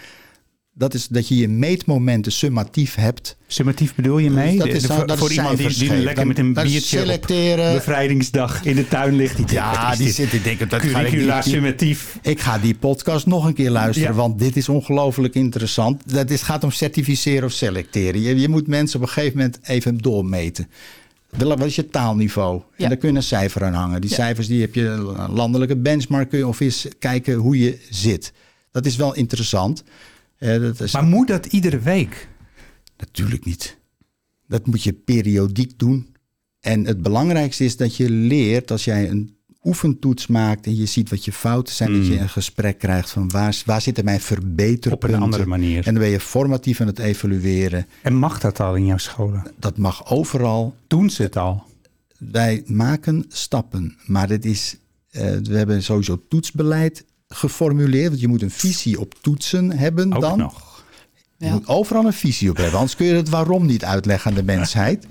Dat 0.78 0.94
is 0.94 1.08
dat 1.08 1.28
je 1.28 1.36
je 1.36 1.48
meetmomenten 1.48 2.32
summatief 2.32 2.96
hebt. 2.96 3.38
Summatief 3.48 3.96
bedoel 3.96 4.18
je 4.18 4.30
mee? 4.30 4.58
dat 4.58 4.68
is, 4.68 4.82
de- 4.82 4.94
voor 4.94 5.08
dat 5.08 5.18
voor 5.18 5.30
is 5.30 5.36
iemand 5.36 5.58
die, 5.58 5.90
lekker 5.90 6.16
Dan- 6.16 6.28
met 6.28 6.38
een 6.38 6.54
biertje 6.54 7.14
op 7.14 7.28
bevrijdingsdag 7.74 8.66
in 8.66 8.76
de 8.76 8.88
tuin 8.88 9.16
ligt. 9.16 9.38
Die 9.38 9.46
Ja, 9.52 9.96
die 9.96 10.12
zit 10.12 10.30
te 10.30 10.42
denken, 10.42 10.70
dat 10.70 10.82
ga 10.82 11.00
ik 11.00 11.42
summatief. 11.44 12.20
Ik 12.22 12.40
ga 12.40 12.58
die 12.58 12.76
podcast 12.76 13.26
nog 13.26 13.46
een 13.46 13.54
keer 13.54 13.70
luisteren, 13.70 14.10
Ja. 14.10 14.16
want 14.16 14.40
dit 14.40 14.58
is 14.58 14.70
ongelooflijk 14.70 15.36
interessant. 15.36 16.14
Dat 16.14 16.30
is, 16.30 16.42
gaat 16.42 16.64
om 16.64 16.72
certificeren 16.72 17.44
of 17.44 17.52
selecteren. 17.52 18.22
Je, 18.22 18.40
je 18.40 18.50
moet 18.50 18.68
mensen 18.68 19.00
op 19.00 19.06
een 19.06 19.12
gegeven 19.14 19.38
moment 19.38 19.60
even 19.64 19.98
doormeten. 19.98 20.68
Wel, 21.38 21.58
Wat 21.58 21.68
is 21.68 21.76
je 21.76 21.88
taalniveau? 21.90 22.62
Ja. 22.78 22.84
En 22.84 22.90
daar 22.90 22.98
kun 22.98 23.10
je 23.12 23.16
een 23.16 23.24
cijfer 23.24 23.64
aan 23.64 23.74
hangen. 23.74 24.02
Die 24.02 24.10
Ja. 24.10 24.16
cijfers 24.16 24.48
die 24.48 24.62
heb 24.62 24.76
je 24.76 24.86
een 24.88 25.32
landelijke 25.32 25.76
benchmark 25.78 26.30
kun 26.30 26.38
je 26.40 26.48
of 26.48 26.60
eens 26.60 26.88
kijken 27.00 27.34
hoe 27.34 27.60
je 27.60 27.78
zit. 27.90 28.34
Dat 28.72 28.86
is 28.86 28.96
wel 28.96 29.16
interessant. 29.16 29.84
Eh, 30.38 30.60
dat 30.60 30.80
is 30.80 30.94
Maar 30.94 31.04
moet 31.04 31.28
dat 31.28 31.46
iedere 31.46 31.80
week? 31.80 32.28
natuurlijk 32.98 33.46
niet. 33.46 33.78
Dat 34.48 34.66
moet 34.68 34.84
je 34.84 34.94
periodiek 34.94 35.80
doen. 35.80 36.16
En 36.60 36.86
het 36.86 37.02
belangrijkste 37.02 37.64
is 37.64 37.78
dat 37.78 37.96
je 37.96 38.10
leert 38.10 38.72
als 38.72 38.86
jij 38.86 39.10
een 39.10 39.35
oefentoets 39.66 40.28
maakt 40.28 40.66
en 40.66 40.76
je 40.76 40.86
ziet 40.86 41.10
wat 41.10 41.26
je 41.26 41.32
fouten 41.32 41.74
zijn, 41.76 41.94
dat 41.94 42.08
je 42.08 42.20
een 42.20 42.30
gesprek 42.30 42.80
krijgt 42.80 43.10
van 43.10 43.30
waar, 43.30 43.62
waar 43.66 43.82
zitten 43.82 44.06
mijn 44.06 44.22
verbeterpunten. 44.22 45.10
Op 45.10 45.16
een 45.16 45.22
andere 45.24 45.46
manier. 45.46 45.78
En 45.88 45.94
dan 45.94 46.04
ben 46.04 46.12
je 46.12 46.20
formatief 46.20 46.82
aan 46.82 46.88
het 46.88 47.00
evalueren. 47.00 47.86
En 48.02 48.14
mag 48.16 48.40
dat 48.40 48.60
al 48.60 48.76
in 48.76 48.86
jouw 48.86 48.98
scholen? 48.98 49.44
Dat 49.60 49.78
mag 49.78 50.10
overal. 50.10 50.76
Doen 50.88 51.10
ze 51.10 51.22
het 51.22 51.38
al? 51.38 51.64
Wij 52.18 52.64
maken 52.66 53.26
stappen, 53.28 53.98
maar 54.06 54.28
dit 54.28 54.46
is, 54.46 54.76
eh, 55.10 55.22
we 55.44 55.58
hebben 55.58 55.84
sowieso 55.84 56.22
toetsbeleid 56.30 57.06
geformuleerd. 57.28 58.10
Want 58.10 58.20
je 58.22 58.28
moet 58.28 58.42
een 58.42 58.52
visie 58.52 59.00
op 59.00 59.14
toetsen 59.22 59.72
hebben 59.72 60.14
Ook 60.14 60.22
dan. 60.22 60.38
nog. 60.38 60.84
Je 61.38 61.46
Ja. 61.46 61.52
moet 61.52 61.68
overal 61.68 62.06
een 62.06 62.14
visie 62.14 62.50
op 62.50 62.56
hebben, 62.58 62.74
anders 62.76 62.96
kun 62.96 63.06
je 63.06 63.14
het 63.14 63.30
waarom 63.30 63.66
niet 63.66 63.84
uitleggen 63.84 64.32
aan 64.32 64.38
de 64.38 64.44
mensheid. 64.44 65.06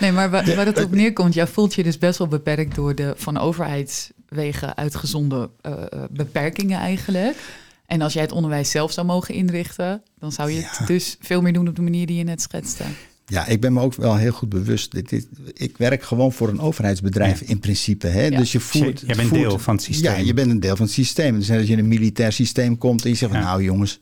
Nee, 0.00 0.12
maar 0.12 0.30
waar, 0.30 0.54
waar 0.56 0.66
het 0.66 0.84
op 0.84 0.90
neerkomt, 0.90 1.34
jij 1.34 1.46
voelt 1.46 1.74
je 1.74 1.82
dus 1.82 1.98
best 1.98 2.18
wel 2.18 2.28
beperkt 2.28 2.74
door 2.74 2.94
de 2.94 3.12
van 3.16 3.38
overheidswegen 3.38 4.76
uitgezonden 4.76 5.50
eh, 5.60 5.72
eh, 5.72 6.02
beperkingen 6.10 6.78
eigenlijk. 6.78 7.36
En 7.86 8.00
als 8.02 8.12
jij 8.12 8.22
het 8.22 8.32
onderwijs 8.32 8.70
zelf 8.70 8.92
zou 8.92 9.06
mogen 9.06 9.34
inrichten, 9.34 10.02
dan 10.18 10.32
zou 10.32 10.50
je 10.50 10.60
het 10.62 10.86
dus 10.86 11.16
veel 11.20 11.42
meer 11.42 11.52
doen 11.52 11.68
op 11.68 11.76
de 11.76 11.82
manier 11.82 12.06
die 12.06 12.16
je 12.16 12.24
net 12.24 12.42
schetste. 12.42 12.84
Ja, 13.26 13.46
ik 13.46 13.60
ben 13.60 13.72
me 13.72 13.80
ook 13.80 13.94
wel 13.94 14.16
heel 14.16 14.32
goed 14.32 14.48
bewust. 14.48 14.90
Dit, 14.90 15.08
dit, 15.08 15.26
ik 15.54 15.76
werk 15.76 16.02
gewoon 16.02 16.32
voor 16.32 16.48
een 16.48 16.60
overheidsbedrijf 16.60 17.40
in 17.40 17.58
principe. 17.58 18.06
Hè? 18.06 18.26
Ja. 18.26 18.38
Dus 18.38 18.52
je 18.52 18.60
voert. 18.60 19.00
jij 19.06 19.16
bent 19.16 19.28
voert- 19.28 19.40
deel 19.40 19.58
van 19.58 19.74
het 19.74 19.82
systeem. 19.82 20.12
Ja, 20.12 20.18
je 20.18 20.34
bent 20.34 20.50
een 20.50 20.60
deel 20.60 20.76
van 20.76 20.84
het 20.84 20.94
systeem. 20.94 21.38
Dus 21.38 21.50
als 21.50 21.66
je 21.66 21.72
in 21.72 21.78
een 21.78 21.88
militair 21.88 22.32
systeem 22.32 22.78
komt 22.78 23.04
en 23.04 23.10
je 23.10 23.16
zegt: 23.16 23.32
van. 23.32 23.40
Nou, 23.40 23.62
jongens, 23.62 24.00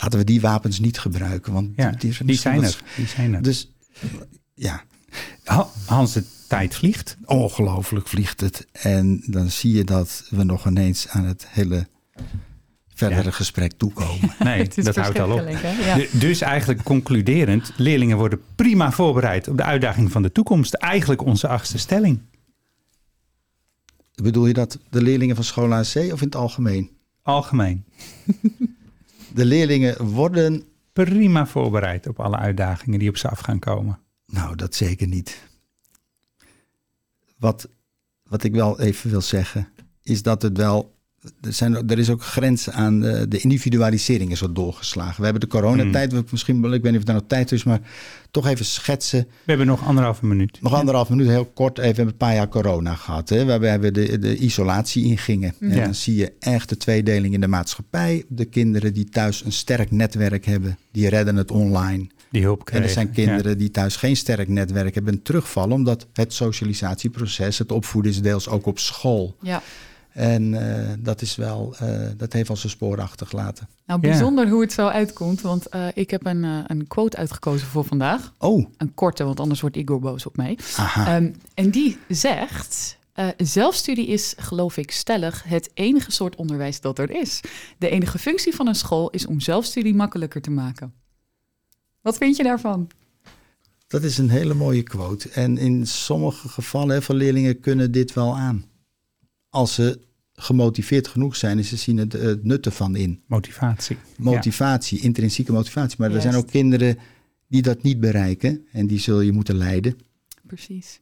laten 0.00 0.18
we 0.18 0.24
die 0.24 0.40
wapens 0.40 0.78
niet 0.78 0.98
gebruiken. 0.98 1.52
Want 1.52 1.70
Ja, 1.76 1.90
die, 1.90 2.16
die, 2.24 2.36
zijn 2.36 2.62
er. 2.62 2.82
Die 2.96 3.06
zijn 3.06 3.34
er. 3.34 3.42
Dus 3.42 3.72
ja, 4.54 4.82
Hans, 5.86 6.12
de 6.12 6.24
tijd 6.48 6.74
vliegt. 6.74 7.16
ongelooflijk 7.24 8.08
vliegt 8.08 8.40
het. 8.40 8.66
En 8.72 9.22
dan 9.26 9.50
zie 9.50 9.72
je 9.76 9.84
dat 9.84 10.26
we 10.30 10.44
nog 10.44 10.66
ineens 10.66 11.08
aan 11.08 11.24
het 11.24 11.46
hele 11.48 11.86
verdere 12.94 13.22
Ja. 13.22 13.30
gesprek 13.30 13.72
toekomen. 13.72 14.34
Nee, 14.44 14.62
Het 14.62 14.78
is 14.78 14.84
dat 14.84 14.96
houdt 14.96 15.18
al 15.18 15.32
op. 15.32 15.48
Ja. 15.82 15.96
Du- 15.96 16.08
Dus 16.18 16.40
eigenlijk 16.40 16.82
concluderend, 16.82 17.72
leerlingen 17.76 18.16
worden 18.16 18.40
prima 18.54 18.92
voorbereid 18.92 19.48
op 19.48 19.56
de 19.56 19.62
uitdaging 19.64 20.12
van 20.12 20.22
de 20.22 20.32
toekomst. 20.32 20.74
Eigenlijk 20.74 21.22
onze 21.24 21.48
achtste 21.48 21.78
stelling. 21.78 22.20
Bedoel 24.22 24.46
je 24.46 24.52
dat 24.52 24.78
de 24.90 25.02
leerlingen 25.02 25.34
van 25.34 25.44
school 25.44 25.72
AC 25.74 25.94
of 25.94 25.96
in 26.20 26.26
het 26.26 26.36
algemeen? 26.36 26.90
Algemeen. 27.22 27.84
De 29.34 29.44
leerlingen 29.44 30.04
worden 30.04 30.62
Prima 30.92 31.46
voorbereid 31.46 32.06
op 32.08 32.20
alle 32.20 32.36
uitdagingen 32.36 32.98
die 32.98 33.08
op 33.08 33.16
ze 33.16 33.28
af 33.28 33.38
gaan 33.40 33.58
komen. 33.58 33.98
Nou, 34.34 34.56
dat 34.56 34.74
zeker 34.74 35.06
niet. 35.06 35.38
Wat, 37.38 37.68
wat 38.28 38.44
ik 38.44 38.52
wel 38.52 38.80
even 38.80 39.10
wil 39.10 39.20
zeggen, 39.20 39.68
is 40.02 40.22
dat 40.22 40.42
het 40.42 40.56
wel. 40.56 40.92
Er, 41.40 41.52
zijn, 41.52 41.88
er 41.88 41.98
is 41.98 42.10
ook 42.10 42.22
grens 42.22 42.70
aan 42.70 43.00
de, 43.00 43.28
de 43.28 43.38
individualisering 43.38 44.30
is 44.30 44.40
wat 44.40 44.54
doorgeslagen. 44.54 45.16
We 45.16 45.22
hebben 45.24 45.40
de 45.40 45.46
coronatijd, 45.46 46.12
we 46.12 46.24
misschien, 46.30 46.56
ik 46.64 46.70
weet 46.70 46.82
niet 46.82 46.90
of 46.92 46.96
het 46.96 47.06
daar 47.06 47.14
nog 47.14 47.24
tijd 47.26 47.52
is, 47.52 47.64
maar 47.64 47.80
toch 48.30 48.46
even 48.46 48.64
schetsen. 48.64 49.20
We 49.20 49.28
hebben 49.44 49.66
nog 49.66 49.84
anderhalve 49.86 50.26
minuut. 50.26 50.58
Nog 50.62 50.74
anderhalf 50.74 51.08
minuut, 51.08 51.26
heel 51.26 51.44
kort, 51.44 51.78
even 51.78 52.06
een 52.06 52.16
paar 52.16 52.34
jaar 52.34 52.48
corona 52.48 52.94
gehad. 52.94 53.28
Hè, 53.28 53.44
waarbij 53.44 53.80
we 53.80 53.90
de, 53.90 54.18
de 54.18 54.36
isolatie 54.36 55.04
ingingen. 55.04 55.54
En 55.60 55.74
Ja. 55.74 55.84
dan 55.84 55.94
zie 55.94 56.14
je 56.14 56.32
echt 56.38 56.68
de 56.68 56.76
tweedeling 56.76 57.34
in 57.34 57.40
de 57.40 57.48
maatschappij. 57.48 58.24
De 58.28 58.44
kinderen 58.44 58.94
die 58.94 59.04
thuis 59.04 59.44
een 59.44 59.52
sterk 59.52 59.90
netwerk 59.90 60.44
hebben, 60.44 60.78
die 60.92 61.08
redden 61.08 61.36
het 61.36 61.50
online. 61.50 62.06
Die 62.34 62.42
hulp 62.42 62.58
En 62.58 62.64
krijgen. 62.64 62.88
er 62.88 62.94
zijn 62.94 63.10
kinderen 63.10 63.58
die 63.58 63.70
thuis 63.70 63.96
geen 63.96 64.16
sterk 64.16 64.48
netwerk 64.48 64.94
hebben 64.94 65.22
terugvallen, 65.22 65.72
omdat 65.72 66.06
het 66.12 66.32
socialisatieproces, 66.32 67.58
het 67.58 67.72
opvoeden 67.72 68.10
is 68.12 68.22
deels 68.22 68.48
ook 68.48 68.66
op 68.66 68.78
school. 68.78 69.36
Ja. 69.40 69.62
En 70.12 70.54
eh, 70.78 70.92
dat 70.98 71.22
is 71.22 71.36
wel, 71.36 71.74
eh, 71.78 72.00
dat 72.16 72.32
heeft 72.32 72.50
al 72.50 72.56
zijn 72.56 72.72
sporen 72.72 73.04
achtergelaten. 73.04 73.68
Nou, 73.86 74.00
Ja. 74.02 74.08
bijzonder 74.08 74.48
hoe 74.48 74.60
het 74.60 74.72
zo 74.72 74.86
uitkomt, 74.86 75.40
want 75.40 75.68
eh, 75.68 75.86
ik 75.94 76.10
heb 76.10 76.26
een, 76.26 76.42
een 76.66 76.86
quote 76.86 77.16
uitgekozen 77.16 77.66
voor 77.66 77.84
vandaag. 77.84 78.32
Oh, 78.38 78.66
Een 78.76 78.94
korte, 78.94 79.24
want 79.24 79.40
anders 79.40 79.60
wordt 79.60 79.76
Igor 79.76 80.00
boos 80.00 80.26
op 80.26 80.36
mij. 80.36 80.58
aha. 80.76 81.16
Ehm, 81.16 81.30
en 81.54 81.70
die 81.70 81.98
zegt: 82.08 82.98
eh, 83.12 83.28
zelfstudie 83.36 84.06
is, 84.06 84.34
geloof 84.38 84.76
ik 84.76 84.90
stellig, 84.90 85.42
het 85.46 85.70
enige 85.74 86.12
soort 86.12 86.36
onderwijs 86.36 86.80
dat 86.80 86.98
er 86.98 87.10
is. 87.10 87.40
De 87.78 87.88
enige 87.88 88.18
functie 88.18 88.54
van 88.54 88.66
een 88.66 88.74
school 88.74 89.10
is 89.10 89.26
om 89.26 89.40
zelfstudie 89.40 89.94
makkelijker 89.94 90.40
te 90.40 90.50
maken. 90.50 90.92
Wat 92.04 92.16
vind 92.16 92.36
je 92.36 92.42
daarvan? 92.42 92.88
Dat 93.86 94.02
is 94.02 94.18
een 94.18 94.28
hele 94.28 94.54
mooie 94.54 94.82
quote. 94.82 95.28
En 95.28 95.58
in 95.58 95.86
sommige 95.86 96.48
gevallen 96.48 97.02
van 97.02 97.16
leerlingen 97.16 97.60
kunnen 97.60 97.92
dit 97.92 98.12
wel 98.12 98.36
aan. 98.36 98.64
Als 99.48 99.74
ze 99.74 100.00
gemotiveerd 100.32 101.08
genoeg 101.08 101.36
zijn 101.36 101.58
en 101.58 101.64
ze 101.64 101.76
zien 101.76 101.96
het, 101.96 102.12
het 102.12 102.44
nut 102.44 102.66
ervan 102.66 102.96
in. 102.96 103.22
Motivatie. 103.26 103.96
Motivatie, 104.16 105.00
intrinsieke 105.00 105.52
motivatie. 105.52 105.96
Maar 105.98 106.12
er 106.12 106.20
zijn 106.20 106.34
ook 106.34 106.46
kinderen 106.46 106.98
die 107.48 107.62
dat 107.62 107.82
niet 107.82 108.00
bereiken 108.00 108.66
en 108.72 108.86
die 108.86 108.98
zul 108.98 109.20
je 109.20 109.32
moeten 109.32 109.56
leiden. 109.56 109.98
Precies. 110.46 111.00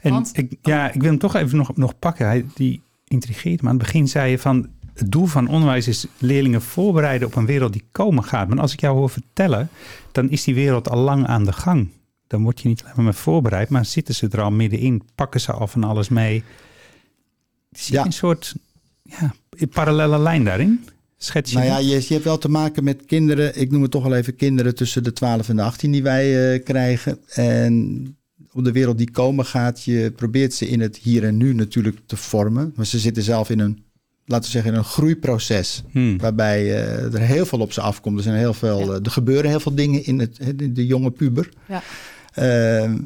En 0.00 0.12
Want- 0.12 0.36
ik, 0.36 0.58
ja, 0.62 0.92
ik 0.92 1.00
wil 1.00 1.10
hem 1.10 1.18
toch 1.18 1.34
even 1.34 1.56
nog, 1.56 1.76
nog 1.76 1.98
pakken. 1.98 2.26
Hij, 2.26 2.46
die 2.54 2.82
intrigeert 3.06 3.62
me. 3.62 3.68
Aan 3.68 3.76
het 3.76 3.84
begin 3.84 4.08
zei 4.08 4.30
je 4.30 4.38
van... 4.38 4.70
Het 4.94 5.12
doel 5.12 5.26
van 5.26 5.48
onderwijs 5.48 5.88
is 5.88 6.06
leerlingen 6.18 6.62
voorbereiden 6.62 7.28
op 7.28 7.34
een 7.36 7.46
wereld 7.46 7.72
die 7.72 7.84
komen 7.92 8.24
gaat. 8.24 8.48
Maar 8.48 8.60
als 8.60 8.72
ik 8.72 8.80
jou 8.80 8.96
hoor 8.96 9.10
vertellen, 9.10 9.68
dan 10.12 10.30
is 10.30 10.44
die 10.44 10.54
wereld 10.54 10.88
al 10.88 10.98
lang 10.98 11.26
aan 11.26 11.44
de 11.44 11.52
gang. 11.52 11.88
Dan 12.26 12.42
word 12.42 12.60
je 12.60 12.68
niet 12.68 12.84
alleen 12.84 13.04
maar 13.04 13.14
voorbereid, 13.14 13.68
maar 13.68 13.84
zitten 13.84 14.14
ze 14.14 14.28
er 14.30 14.40
al 14.40 14.50
middenin. 14.50 15.02
Pakken 15.14 15.40
ze 15.40 15.52
al 15.52 15.66
van 15.66 15.84
alles 15.84 16.08
mee. 16.08 16.44
Zie 17.70 17.92
je 17.92 17.98
Ja. 17.98 18.04
een 18.06 18.12
soort 18.12 18.54
ja, 19.02 19.34
parallele 19.70 20.18
lijn 20.18 20.44
daarin? 20.44 20.84
Schets 21.16 21.50
je 21.50 21.56
Nou 21.56 21.68
ja, 21.68 21.78
je, 21.78 21.94
je 21.94 22.12
hebt 22.12 22.24
wel 22.24 22.38
te 22.38 22.48
maken 22.48 22.84
met 22.84 23.04
kinderen. 23.06 23.60
Ik 23.60 23.70
noem 23.70 23.82
het 23.82 23.90
toch 23.90 24.02
wel 24.02 24.14
even 24.14 24.36
kinderen 24.36 24.74
tussen 24.74 25.02
de 25.02 25.12
12 25.12 25.48
en 25.48 25.56
de 25.56 25.62
18 25.62 25.90
die 25.92 26.02
wij 26.02 26.54
eh, 26.54 26.64
krijgen. 26.64 27.18
En 27.28 28.16
op 28.52 28.64
de 28.64 28.72
wereld 28.72 28.98
die 28.98 29.10
komen 29.10 29.44
gaat, 29.44 29.82
je 29.84 30.12
probeert 30.16 30.54
ze 30.54 30.68
in 30.68 30.80
het 30.80 30.96
hier 30.96 31.24
en 31.24 31.36
nu 31.36 31.54
natuurlijk 31.54 31.98
te 32.06 32.16
vormen. 32.16 32.72
Maar 32.76 32.86
ze 32.86 32.98
zitten 32.98 33.22
zelf 33.22 33.50
in 33.50 33.58
een, 33.58 33.84
laten 34.26 34.44
we 34.44 34.50
zeggen, 34.50 34.72
in 34.72 34.78
een 34.78 34.84
groeiproces. 34.84 35.82
Hmm. 35.90 36.18
Waarbij 36.18 36.60
eh, 36.60 37.14
er 37.14 37.20
heel 37.20 37.46
veel 37.46 37.58
op 37.60 37.72
ze 37.72 37.80
afkomt. 37.80 38.16
Er, 38.16 38.22
zijn 38.22 38.36
heel 38.36 38.54
veel, 38.54 38.78
Ja. 38.78 38.86
eh, 38.86 39.04
er 39.04 39.10
gebeuren 39.10 39.50
heel 39.50 39.60
veel 39.60 39.74
dingen 39.74 40.04
in 40.04 40.18
het, 40.18 40.38
de, 40.54 40.72
de 40.72 40.86
jonge 40.86 41.10
puber. 41.10 41.48
Ja. 41.68 41.82
Ehm, 42.34 42.96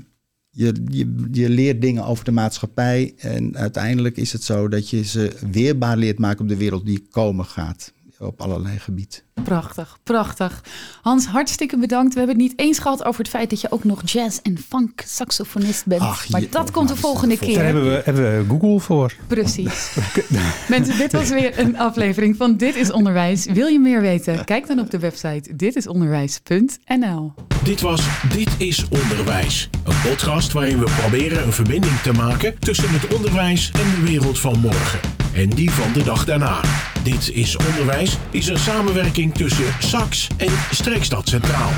je, 0.50 0.72
je, 0.88 1.29
je 1.33 1.48
leert 1.48 1.81
dingen 1.81 2.05
over 2.05 2.24
de 2.24 2.31
maatschappij. 2.31 3.14
En 3.16 3.57
uiteindelijk 3.57 4.16
is 4.16 4.33
het 4.33 4.42
zo 4.42 4.68
dat 4.68 4.90
je 4.90 5.05
ze 5.05 5.33
weerbaar 5.50 5.96
leert 5.96 6.18
maken 6.18 6.40
op 6.42 6.48
de 6.48 6.57
wereld 6.57 6.87
die 6.87 7.07
komen 7.11 7.44
gaat. 7.44 7.92
Op 8.18 8.40
allerlei 8.40 8.79
gebieden. 8.79 9.18
Prachtig, 9.44 9.98
prachtig. 10.02 10.62
Hans, 11.02 11.26
hartstikke 11.26 11.79
bedankt. 11.79 12.12
We 12.12 12.18
hebben 12.18 12.37
het 12.38 12.48
niet 12.48 12.59
eens 12.59 12.79
gehad 12.79 13.05
over 13.05 13.20
het 13.20 13.29
feit 13.29 13.50
dat 13.50 13.61
je 13.61 13.70
ook 13.70 13.85
nog 13.85 14.02
jazz- 14.05 14.38
en 14.42 14.59
funk-saxofonist 14.68 15.87
bent. 15.87 16.00
Ach, 16.00 16.29
maar 16.29 16.40
je- 16.40 16.48
dat 16.48 16.70
komt 16.70 16.88
de 16.88 16.94
nou, 16.94 17.07
volgende 17.07 17.38
keer. 17.38 17.55
Daar 17.55 17.64
hebben 17.64 17.85
we, 17.85 18.02
hebben 18.05 18.38
we 18.38 18.44
Google 18.48 18.81
voor. 18.81 19.14
Precies. 19.26 19.96
Mensen, 20.68 20.98
dit 20.98 21.12
was 21.12 21.29
weer 21.29 21.59
een 21.59 21.79
aflevering 21.79 22.37
van 22.37 22.57
Dit 22.57 22.74
is 22.76 22.90
Onderwijs. 22.92 23.44
Wil 23.44 23.66
je 23.66 23.79
meer 23.81 24.00
weten? 24.00 24.44
Kijk 24.44 24.66
dan 24.66 24.79
op 24.79 24.90
de 24.90 24.98
website 24.98 25.57
ditisonderwijs.nl. 25.57 27.33
Dit 27.64 27.81
was 27.81 28.07
Dit 28.35 28.48
is 28.59 28.88
Onderwijs. 28.88 29.70
Een 29.85 30.00
podcast 30.11 30.52
waarin 30.52 30.79
we 30.79 30.90
proberen 31.00 31.42
een 31.46 31.52
verbinding 31.52 31.98
te 32.00 32.12
maken 32.12 32.59
tussen 32.59 32.90
het 32.90 33.14
onderwijs 33.14 33.70
en 33.70 33.90
de 33.90 34.11
wereld 34.11 34.38
van 34.38 34.59
morgen. 34.61 35.15
En 35.37 35.49
die 35.49 35.70
van 35.70 35.92
de 35.92 36.03
dag 36.03 36.25
daarna. 36.25 36.61
Dit 37.03 37.31
is 37.33 37.57
Onderwijs 37.57 38.18
is 38.31 38.46
een 38.46 38.59
samenwerking 38.59 39.35
tussen 39.35 39.75
SAX 39.79 40.29
en 40.37 40.53
Streekstad 40.70 41.29
Centraal. 41.29 41.70